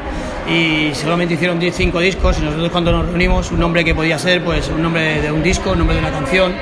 y 0.50 0.94
solamente 0.94 1.36
hicieron 1.36 1.60
10 1.60 1.76
cinco 1.76 2.00
discos 2.00 2.38
y 2.40 2.42
nosotros 2.42 2.70
cuando 2.70 2.92
nos 2.92 3.06
reunimos 3.06 3.52
un 3.52 3.60
nombre 3.60 3.84
que 3.84 3.96
podía 3.96 4.20
ser 4.20 4.44
pues 4.44 4.70
un 4.70 4.82
nombre 4.82 5.22
de 5.22 5.32
un 5.32 5.42
disco, 5.42 5.72
un 5.72 5.80
nombre 5.80 5.96
de 5.96 6.02
una 6.02 6.12
canción 6.12 6.54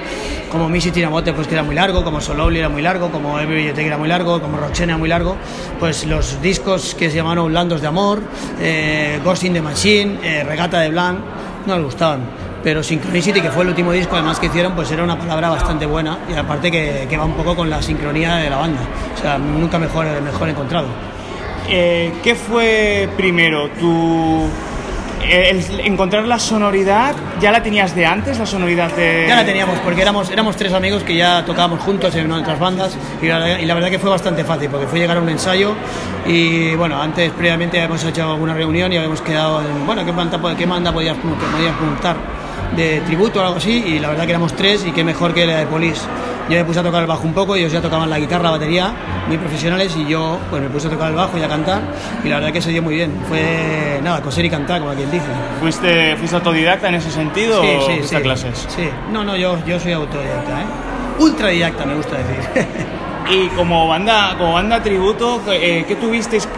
como 0.52 0.68
Missy 0.68 0.92
Tiramote 0.92 1.34
pues 1.34 1.48
que 1.48 1.54
era 1.54 1.64
muy 1.64 1.74
largo, 1.74 2.04
como 2.04 2.20
Solowly 2.20 2.60
era 2.60 2.70
muy 2.70 2.82
largo, 2.82 3.10
como 3.10 3.40
Every 3.40 3.72
que 3.74 3.86
era 3.86 3.98
muy 3.98 4.10
largo, 4.10 4.42
como 4.42 4.60
era 4.60 4.98
muy 4.98 5.10
largo, 5.10 5.38
pues 5.80 6.06
los 6.06 6.42
discos 6.42 6.94
que 6.94 7.10
se 7.10 7.16
llamaron 7.16 7.54
Landos 7.54 7.82
de 7.82 7.88
Amor, 7.88 8.22
eh, 8.60 9.20
Ghost 9.24 9.46
in 9.46 9.54
the 9.54 9.62
Machine, 9.62 10.20
eh, 10.22 10.44
Regata 10.44 10.82
de 10.82 10.90
Blanc, 10.90 11.20
no 11.66 11.76
nos 11.76 11.86
gustaban. 11.86 12.22
Pero 12.64 12.84
Synchronicity, 12.84 13.42
que 13.42 13.50
fue 13.50 13.64
el 13.64 13.70
último 13.70 13.92
disco 13.92 14.16
además 14.16 14.40
que 14.40 14.46
hicieron, 14.46 14.74
pues 14.76 14.92
era 14.92 15.04
una 15.04 15.18
palabra 15.18 15.50
bastante 15.50 15.86
buena 15.88 16.20
y 16.30 16.34
aparte 16.36 16.70
que, 16.70 17.08
que 17.10 17.18
va 17.18 17.26
un 17.26 17.34
poco 17.34 17.56
con 17.56 17.70
la 17.70 17.82
sincronía 17.82 18.36
de 18.36 18.50
la 18.50 18.58
banda. 18.58 18.82
O 19.16 19.20
sea, 19.20 19.38
nunca 19.40 19.80
mejor, 19.80 20.06
mejor 20.22 20.50
encontrado. 20.50 20.88
Eh, 21.74 22.12
¿Qué 22.22 22.36
fue 22.36 23.08
primero? 23.16 23.70
¿Tu, 23.80 24.46
el- 25.24 25.58
el 25.58 25.80
encontrar 25.82 26.26
la 26.26 26.38
sonoridad, 26.38 27.16
¿ya 27.40 27.52
la 27.52 27.64
tenías 27.64 27.96
de 27.96 28.06
antes, 28.06 28.38
la 28.38 28.46
sonoridad 28.46 28.92
de...? 28.92 29.26
Ya 29.28 29.36
la 29.38 29.46
teníamos, 29.46 29.80
porque 29.80 30.02
éramos, 30.02 30.30
éramos 30.32 30.58
tres 30.58 30.74
amigos 30.74 31.04
que 31.04 31.16
ya 31.16 31.46
tocábamos 31.46 31.80
juntos 31.80 32.14
en 32.16 32.30
otras 32.32 32.60
bandas 32.60 32.98
y 33.22 33.28
la, 33.28 33.60
y 33.62 33.66
la 33.66 33.74
verdad 33.74 33.90
que 33.90 34.00
fue 34.00 34.10
bastante 34.10 34.44
fácil, 34.44 34.70
porque 34.70 34.88
fue 34.88 35.00
llegar 35.00 35.16
a 35.18 35.22
un 35.22 35.30
ensayo 35.30 35.74
y 36.26 36.76
bueno, 36.76 37.02
antes 37.02 37.32
previamente 37.32 37.78
habíamos 37.78 38.04
hecho 38.04 38.30
alguna 38.30 38.54
reunión 38.54 38.92
y 38.92 38.98
habíamos 38.98 39.22
quedado 39.22 39.62
en, 39.62 39.86
bueno, 39.86 40.04
¿qué 40.04 40.12
banda, 40.12 40.40
qué 40.58 40.66
banda 40.66 40.92
podías, 40.92 41.16
podías 41.16 41.76
preguntar? 41.78 42.18
De 42.76 43.02
tributo 43.02 43.40
o 43.40 43.44
algo 43.44 43.58
así 43.58 43.84
y 43.86 44.00
la 44.00 44.10
verdad 44.10 44.26
que 44.26 44.32
éramos 44.32 44.54
tres 44.54 44.86
y 44.86 44.92
qué 44.92 45.04
mejor 45.04 45.34
que 45.34 45.46
la 45.46 45.60
de 45.60 45.66
Police. 45.66 46.02
Yo 46.50 46.58
me 46.58 46.66
puse 46.66 46.80
a 46.80 46.84
tocar 46.84 47.02
el 47.02 47.08
bajo 47.08 47.24
un 47.24 47.34
poco, 47.34 47.56
ellos 47.56 47.72
ya 47.72 47.82
tocaban 47.82 48.10
la 48.10 48.20
guitarra, 48.20 48.44
la 48.44 48.52
batería, 48.52 48.94
muy 49.28 49.38
profesionales 49.38 49.96
y 49.96 50.06
yo 50.06 50.38
pues 50.50 50.62
me 50.62 50.70
puse 50.70 50.88
a 50.88 50.90
tocar 50.90 51.10
el 51.10 51.16
bajo 51.16 51.38
y 51.38 51.44
a 51.44 51.48
cantar 51.48 51.82
y 52.24 52.30
la 52.30 52.36
verdad 52.36 52.52
que 52.52 52.62
se 52.62 52.72
dio 52.72 52.82
muy 52.82 52.96
bien. 52.96 53.14
Fue 53.30 54.00
nada, 54.04 54.22
coser 54.22 54.46
y 54.46 54.50
cantar, 54.50 54.82
como 54.82 54.94
quien 54.94 55.10
dice. 55.12 55.26
¿Fuiste, 55.62 56.16
¿Fuiste 56.18 56.36
autodidacta 56.36 56.90
en 56.90 56.96
ese 56.96 57.12
sentido 57.12 57.62
o 57.62 57.82
fuiste 57.86 58.18
a 58.18 58.22
clases? 58.22 58.66
Sí, 58.70 58.90
no, 59.12 59.24
no, 59.24 59.36
yo, 59.38 59.58
yo 59.66 59.80
soy 59.80 59.94
autodidacta, 59.94 60.62
¿eh? 60.62 60.66
Ultradidacta 61.20 61.86
me 61.86 61.96
gusta 61.96 62.18
decir. 62.18 62.68
Y 63.30 63.48
como 63.50 63.88
banda, 63.88 64.36
como 64.38 64.54
banda 64.54 64.84
tributo, 64.84 65.42
eh, 65.50 65.86
¿qué 65.88 65.96
tuvisteis 65.96 66.50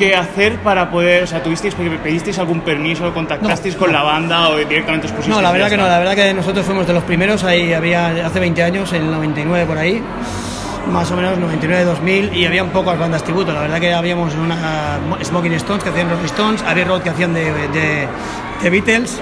que 0.00 0.16
hacer 0.16 0.56
para 0.60 0.90
poder, 0.90 1.22
o 1.24 1.26
sea, 1.26 1.42
tuvisteis, 1.42 1.74
pedisteis 2.02 2.38
algún 2.38 2.62
permiso, 2.62 3.12
contactasteis 3.12 3.74
No, 3.74 3.80
con 3.80 3.92
no. 3.92 3.98
la 3.98 4.02
banda 4.04 4.48
o 4.48 4.56
directamente 4.56 5.06
os 5.06 5.12
pusisteis? 5.12 5.36
No, 5.36 5.42
la 5.42 5.52
verdad 5.52 5.68
que 5.68 5.76
no, 5.76 5.86
la 5.86 5.98
verdad 5.98 6.14
que 6.14 6.32
nosotros 6.34 6.64
fuimos 6.64 6.86
de 6.86 6.92
los 6.94 7.04
primeros, 7.04 7.44
ahí 7.44 7.72
había 7.72 8.26
hace 8.26 8.40
20 8.40 8.62
años, 8.62 8.92
en 8.92 9.02
el 9.02 9.10
99 9.10 9.66
por 9.66 9.76
ahí, 9.78 10.02
más 10.90 11.10
o 11.10 11.16
menos 11.16 11.38
99-2000, 11.38 12.34
y 12.34 12.46
había 12.46 12.64
pocas 12.64 12.98
bandas 12.98 13.22
tributo, 13.22 13.52
la 13.52 13.60
verdad 13.60 13.78
que 13.78 13.92
habíamos 13.92 14.34
una 14.34 14.98
Smoking 15.22 15.52
Stones 15.52 15.84
que 15.84 15.90
hacían 15.90 16.08
Rolling 16.10 16.24
Stones, 16.24 16.62
Abbey 16.66 16.84
Road 16.84 17.02
que 17.02 17.10
hacían 17.10 17.34
de, 17.34 17.44
de, 17.68 18.08
de 18.62 18.70
Beatles, 18.70 19.20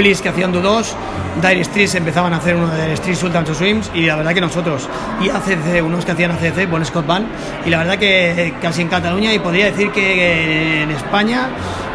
Please 0.00 0.22
que 0.22 0.30
hacían 0.30 0.50
Do2, 0.50 0.94
Dire 1.42 1.62
Streets 1.62 1.94
empezaban 1.94 2.32
a 2.32 2.38
hacer 2.38 2.56
uno 2.56 2.68
de 2.68 2.80
Dire 2.84 2.96
Streets 2.96 3.18
Sultans 3.20 3.50
of 3.50 3.58
Swims 3.58 3.90
y 3.94 4.06
la 4.06 4.16
verdad 4.16 4.32
que 4.32 4.40
nosotros 4.40 4.88
y 5.20 5.28
ACC, 5.28 5.84
unos 5.84 6.06
que 6.06 6.12
hacían 6.12 6.30
ACC, 6.30 6.66
Bon 6.70 6.82
Scott 6.86 7.06
Band 7.06 7.26
y 7.66 7.68
la 7.68 7.76
verdad 7.80 7.98
que 7.98 8.54
casi 8.62 8.80
en 8.80 8.88
Cataluña 8.88 9.30
y 9.34 9.38
podría 9.40 9.66
decir 9.66 9.90
que 9.90 10.84
en 10.84 10.90
España 10.90 11.48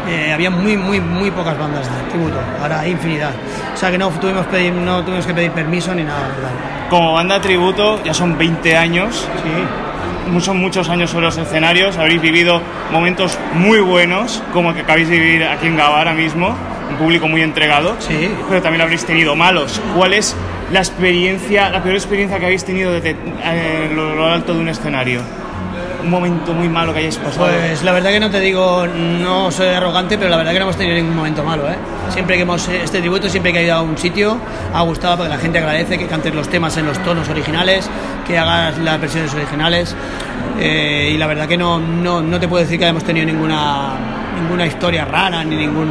eh, 0.08 0.32
había 0.32 0.50
muy 0.50 0.76
muy 0.76 1.00
muy 1.00 1.32
pocas 1.32 1.58
bandas 1.58 1.84
de 1.84 2.10
tributo, 2.10 2.36
ahora 2.62 2.86
infinidad. 2.86 3.32
O 3.74 3.76
sea 3.76 3.90
que 3.90 3.98
no 3.98 4.08
tuvimos, 4.10 4.46
pedir- 4.46 4.72
no 4.72 5.02
tuvimos 5.04 5.26
que 5.26 5.34
pedir 5.34 5.50
permiso 5.50 5.92
ni 5.92 6.04
nada, 6.04 6.28
¿verdad? 6.28 6.50
Como 6.88 7.12
banda 7.14 7.40
tributo, 7.40 8.00
ya 8.04 8.14
son 8.14 8.38
20 8.38 8.76
años, 8.76 9.26
Sí. 9.42 10.30
muchos, 10.30 10.54
muchos 10.54 10.88
años 10.88 11.10
sobre 11.10 11.26
los 11.26 11.36
escenarios, 11.38 11.98
habréis 11.98 12.22
vivido 12.22 12.60
momentos 12.92 13.36
muy 13.54 13.80
buenos, 13.80 14.40
como 14.52 14.68
el 14.70 14.76
que 14.76 14.82
acabáis 14.82 15.08
de 15.08 15.18
vivir 15.18 15.42
aquí 15.44 15.66
en 15.66 15.76
Gavara 15.76 16.14
mismo, 16.14 16.54
un 16.90 16.96
público 16.96 17.28
muy 17.28 17.42
entregado, 17.42 17.96
Sí. 17.98 18.30
pero 18.48 18.62
también 18.62 18.82
habréis 18.82 19.04
tenido 19.04 19.34
malos. 19.36 19.80
¿Cuál 19.96 20.14
es 20.14 20.34
la 20.72 20.78
experiencia, 20.80 21.70
la 21.70 21.82
peor 21.82 21.94
experiencia 21.96 22.38
que 22.38 22.46
habéis 22.46 22.64
tenido 22.64 22.92
desde 22.92 23.10
eh, 23.44 23.90
lo, 23.94 24.14
lo 24.14 24.26
alto 24.26 24.54
de 24.54 24.60
un 24.60 24.68
escenario? 24.68 25.20
Un 26.02 26.10
momento 26.10 26.52
muy 26.52 26.68
malo 26.68 26.92
que 26.92 27.00
hayáis 27.00 27.16
pasado. 27.16 27.48
Pues 27.48 27.82
la 27.82 27.90
verdad 27.90 28.10
que 28.10 28.20
no 28.20 28.30
te 28.30 28.38
digo, 28.38 28.86
no 28.86 29.50
soy 29.50 29.68
arrogante, 29.68 30.16
pero 30.16 30.30
la 30.30 30.36
verdad 30.36 30.52
que 30.52 30.58
no 30.60 30.64
hemos 30.66 30.76
tenido 30.76 30.94
ningún 30.94 31.16
momento 31.16 31.42
malo. 31.42 31.68
¿eh? 31.68 31.74
Siempre 32.10 32.36
que 32.36 32.42
hemos, 32.42 32.68
este 32.68 33.00
tributo, 33.00 33.28
siempre 33.28 33.52
que 33.52 33.58
ha 33.58 33.62
ido 33.62 33.74
a 33.74 33.82
un 33.82 33.98
sitio, 33.98 34.38
ha 34.72 34.82
gustado 34.82 35.16
porque 35.16 35.30
la 35.30 35.38
gente 35.38 35.58
agradece 35.58 35.98
que 35.98 36.06
cantes 36.06 36.32
los 36.32 36.48
temas 36.48 36.76
en 36.76 36.86
los 36.86 36.96
tonos 37.02 37.28
originales, 37.28 37.90
que 38.24 38.38
hagas 38.38 38.78
las 38.78 39.00
versiones 39.00 39.34
originales. 39.34 39.96
eh, 40.60 41.10
y 41.12 41.18
la 41.18 41.26
verdad 41.26 41.48
que 41.48 41.56
no, 41.56 41.80
no, 41.80 42.22
no 42.22 42.38
te 42.38 42.46
puedo 42.46 42.62
decir 42.62 42.78
que 42.78 42.84
hayamos 42.84 43.02
tenido 43.02 43.26
ninguna, 43.26 43.94
ninguna 44.36 44.66
historia 44.66 45.04
rara, 45.04 45.42
ni 45.44 45.56
ningún, 45.56 45.88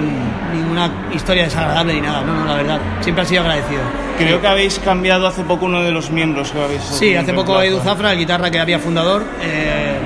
ninguna 0.53 0.89
historia 1.13 1.43
desagradable, 1.43 1.93
ni 1.95 2.01
nada. 2.01 2.21
No, 2.21 2.33
no, 2.33 2.45
la 2.45 2.55
verdad, 2.55 2.79
siempre 3.01 3.23
ha 3.23 3.25
sido 3.25 3.41
agradecido. 3.41 3.81
Creo 4.17 4.39
que 4.39 4.47
habéis 4.47 4.79
cambiado 4.79 5.27
hace 5.27 5.43
poco 5.43 5.65
uno 5.65 5.81
de 5.81 5.91
los 5.91 6.09
miembros 6.09 6.51
que 6.51 6.61
habéis 6.61 6.81
Sí, 6.83 7.15
hace 7.15 7.33
poco. 7.33 7.61
Edu 7.61 7.79
Zafra, 7.79 8.13
el 8.13 8.19
guitarra 8.19 8.49
que 8.49 8.59
había 8.59 8.79
fundador, 8.79 9.23
eh, 9.41 9.97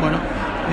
bueno, 0.00 0.18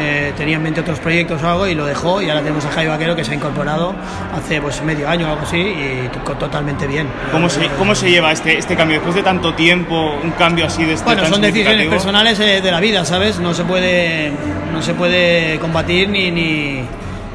eh, 0.02 0.34
tenía 0.36 0.58
en 0.58 0.64
mente 0.64 0.82
otros 0.82 1.00
proyectos 1.00 1.42
o 1.44 1.48
algo 1.48 1.68
y 1.68 1.76
lo 1.76 1.86
dejó 1.86 2.22
y 2.22 2.30
ahora 2.30 2.42
tenemos 2.42 2.66
a 2.66 2.72
Javi 2.72 2.88
Vaquero 2.88 3.16
que 3.16 3.24
se 3.24 3.32
ha 3.32 3.36
incorporado 3.36 3.94
hace 4.36 4.60
pues 4.62 4.82
medio 4.82 5.08
año 5.08 5.28
o 5.28 5.32
algo 5.32 5.44
así 5.44 5.58
y 5.58 6.10
to- 6.26 6.34
totalmente 6.36 6.88
bien. 6.88 7.08
¿Cómo 7.32 7.48
se, 7.50 7.68
¿Cómo 7.78 7.94
se 7.96 8.10
lleva 8.10 8.32
este, 8.32 8.58
este 8.58 8.76
cambio? 8.76 8.98
Después 8.98 9.16
de 9.16 9.24
tanto 9.24 9.54
tiempo, 9.54 10.16
un 10.24 10.32
cambio 10.32 10.66
así 10.66 10.84
de 10.84 10.94
este 10.94 11.06
Bueno, 11.06 11.22
tan 11.22 11.32
son 11.32 11.42
decisiones 11.42 11.88
personales 11.88 12.40
eh, 12.40 12.62
de 12.62 12.72
la 12.72 12.80
vida, 12.80 13.06
¿sabes? 13.06 13.40
No 13.40 13.54
se 13.54 13.64
puede, 13.64 14.32
no 14.74 14.82
se 14.82 14.94
puede 14.94 15.60
combatir 15.60 16.10
ni, 16.10 16.32
ni, 16.32 16.82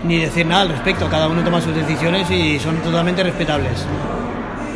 ni 0.04 0.18
decir 0.18 0.44
nada 0.46 0.62
al 0.62 0.68
respecto. 0.70 1.08
Cada 1.08 1.28
uno 1.28 1.42
toma 1.42 1.60
sus 1.60 1.74
decisiones 1.74 2.30
y 2.30 2.58
son 2.58 2.76
totalmente 2.78 3.22
respetables. 3.22 3.86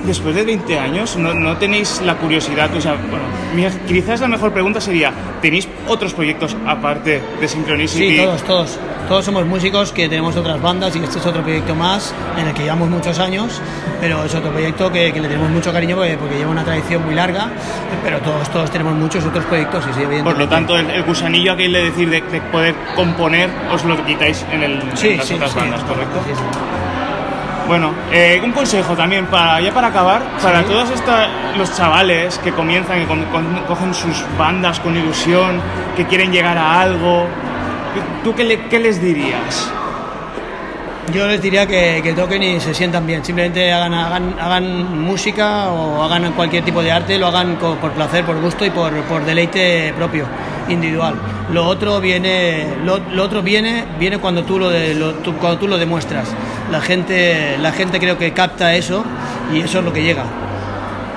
Después 0.04 0.34
de 0.34 0.44
20 0.44 0.78
años, 0.78 1.16
¿no, 1.16 1.34
no 1.34 1.56
tenéis 1.56 2.00
la 2.04 2.16
curiosidad? 2.16 2.74
O 2.74 2.80
sea, 2.80 2.94
bueno, 2.94 3.74
quizás 3.86 4.20
la 4.20 4.28
mejor 4.28 4.52
pregunta 4.52 4.80
sería, 4.80 5.12
¿tenéis 5.42 5.68
otros 5.86 6.14
proyectos 6.14 6.56
aparte 6.66 7.20
de 7.40 7.48
Synchronicity? 7.48 8.16
Sí, 8.16 8.24
todos, 8.24 8.42
todos. 8.44 8.78
Todos 9.08 9.24
somos 9.24 9.44
músicos 9.44 9.90
que 9.90 10.08
tenemos 10.08 10.36
otras 10.36 10.62
bandas 10.62 10.94
y 10.94 11.00
este 11.00 11.18
es 11.18 11.26
otro 11.26 11.42
proyecto 11.42 11.74
más 11.74 12.14
en 12.38 12.46
el 12.46 12.54
que 12.54 12.62
llevamos 12.62 12.88
muchos 12.88 13.18
años, 13.18 13.60
pero 14.00 14.24
es 14.24 14.32
otro 14.34 14.52
proyecto 14.52 14.92
que, 14.92 15.12
que 15.12 15.20
le 15.20 15.26
tenemos 15.26 15.50
mucho 15.50 15.72
cariño 15.72 15.96
porque, 15.96 16.16
porque 16.16 16.36
lleva 16.36 16.52
una 16.52 16.64
tradición 16.64 17.04
muy 17.04 17.16
larga, 17.16 17.50
pero 18.04 18.20
todos, 18.20 18.48
todos 18.50 18.70
tenemos 18.70 18.94
muchos 18.94 19.24
otros 19.26 19.44
proyectos 19.46 19.84
y 19.90 19.94
sí, 19.94 20.02
evidentemente. 20.02 20.30
Por 20.30 20.38
lo 20.38 20.48
tanto, 20.48 20.78
el, 20.78 20.88
el 20.90 21.02
gusanillo 21.02 21.52
aquel 21.54 21.72
de 21.72 21.82
decir 21.84 22.08
de, 22.08 22.20
de 22.20 22.40
poder 22.40 22.74
componer, 22.94 23.50
os 23.72 23.84
lo 23.84 24.02
quitáis 24.06 24.46
en, 24.52 24.62
el, 24.62 24.72
en 24.80 24.88
las 24.90 25.00
sí, 25.00 25.18
otras 25.34 25.50
sí, 25.50 25.58
bandas, 25.58 25.82
¿correcto? 25.82 26.20
Sí, 27.60 27.64
sí. 27.64 27.68
Bueno, 27.68 27.90
eh, 28.12 28.40
un 28.44 28.52
consejo 28.52 28.94
también, 28.96 29.26
para, 29.26 29.60
ya 29.60 29.72
para 29.72 29.88
acabar, 29.88 30.22
para 30.42 30.62
todos 30.64 30.90
esta- 30.90 31.28
los 31.56 31.74
chavales 31.76 32.38
que 32.38 32.52
comienzan, 32.52 33.00
que 33.00 33.06
con- 33.06 33.24
con- 33.26 33.62
cogen 33.66 33.94
sus 33.94 34.24
bandas 34.38 34.80
con 34.80 34.96
ilusión, 34.96 35.60
que 35.96 36.06
quieren 36.06 36.32
llegar 36.32 36.56
a 36.58 36.80
algo, 36.80 37.26
¿tú 38.24 38.34
qué, 38.34 38.44
le- 38.44 38.60
qué 38.68 38.78
les 38.80 39.00
dirías? 39.00 39.70
Yo 41.12 41.26
les 41.26 41.42
diría 41.42 41.66
que, 41.66 42.00
que 42.04 42.12
toquen 42.12 42.40
y 42.42 42.60
se 42.60 42.72
sientan 42.72 43.04
bien. 43.04 43.24
Simplemente 43.24 43.72
hagan, 43.72 43.92
hagan, 43.94 44.34
hagan 44.40 45.00
música 45.00 45.66
o 45.68 46.04
hagan 46.04 46.30
cualquier 46.34 46.64
tipo 46.64 46.82
de 46.82 46.92
arte, 46.92 47.18
lo 47.18 47.26
hagan 47.26 47.56
co- 47.56 47.74
por 47.76 47.90
placer, 47.92 48.24
por 48.24 48.40
gusto 48.40 48.64
y 48.64 48.70
por, 48.70 48.92
por 49.02 49.24
deleite 49.24 49.92
propio, 49.96 50.26
individual. 50.68 51.14
Lo 51.52 51.66
otro 51.66 52.00
viene, 52.00 52.74
lo, 52.84 52.98
lo 53.12 53.24
otro 53.24 53.42
viene, 53.42 53.86
viene 53.98 54.18
cuando 54.18 54.44
tú 54.44 54.56
lo, 54.60 54.70
de- 54.70 54.94
lo- 54.94 55.14
tú- 55.14 55.34
cuando 55.34 55.58
tú 55.58 55.66
lo 55.66 55.78
demuestras 55.78 56.28
la 56.70 56.80
gente, 56.80 57.56
la 57.58 57.72
gente 57.72 57.98
creo 57.98 58.18
que 58.18 58.32
capta 58.32 58.74
eso 58.74 59.04
y 59.52 59.60
eso 59.60 59.78
es 59.80 59.84
lo 59.84 59.92
que 59.92 60.02
llega. 60.02 60.24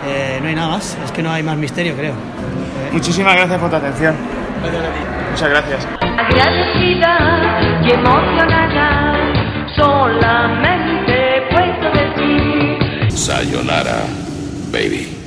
Eh, 0.07 0.39
no 0.41 0.49
hay 0.49 0.55
nada 0.55 0.69
más, 0.69 0.97
es 1.03 1.11
que 1.11 1.23
no 1.23 1.31
hay 1.31 1.43
más 1.43 1.57
misterio, 1.57 1.95
creo. 1.95 2.13
Eh. 2.13 2.89
Muchísimas 2.91 3.35
gracias 3.35 3.59
por 3.59 3.69
tu 3.69 3.75
atención. 3.75 4.15
Muchas 5.31 5.49
gracias. 5.49 5.87
Agradecida 6.01 7.81
y 7.83 7.91
emocionada, 7.91 9.15
solamente. 9.75 10.83
Sayonara, 13.23 14.03
baby. 14.69 15.22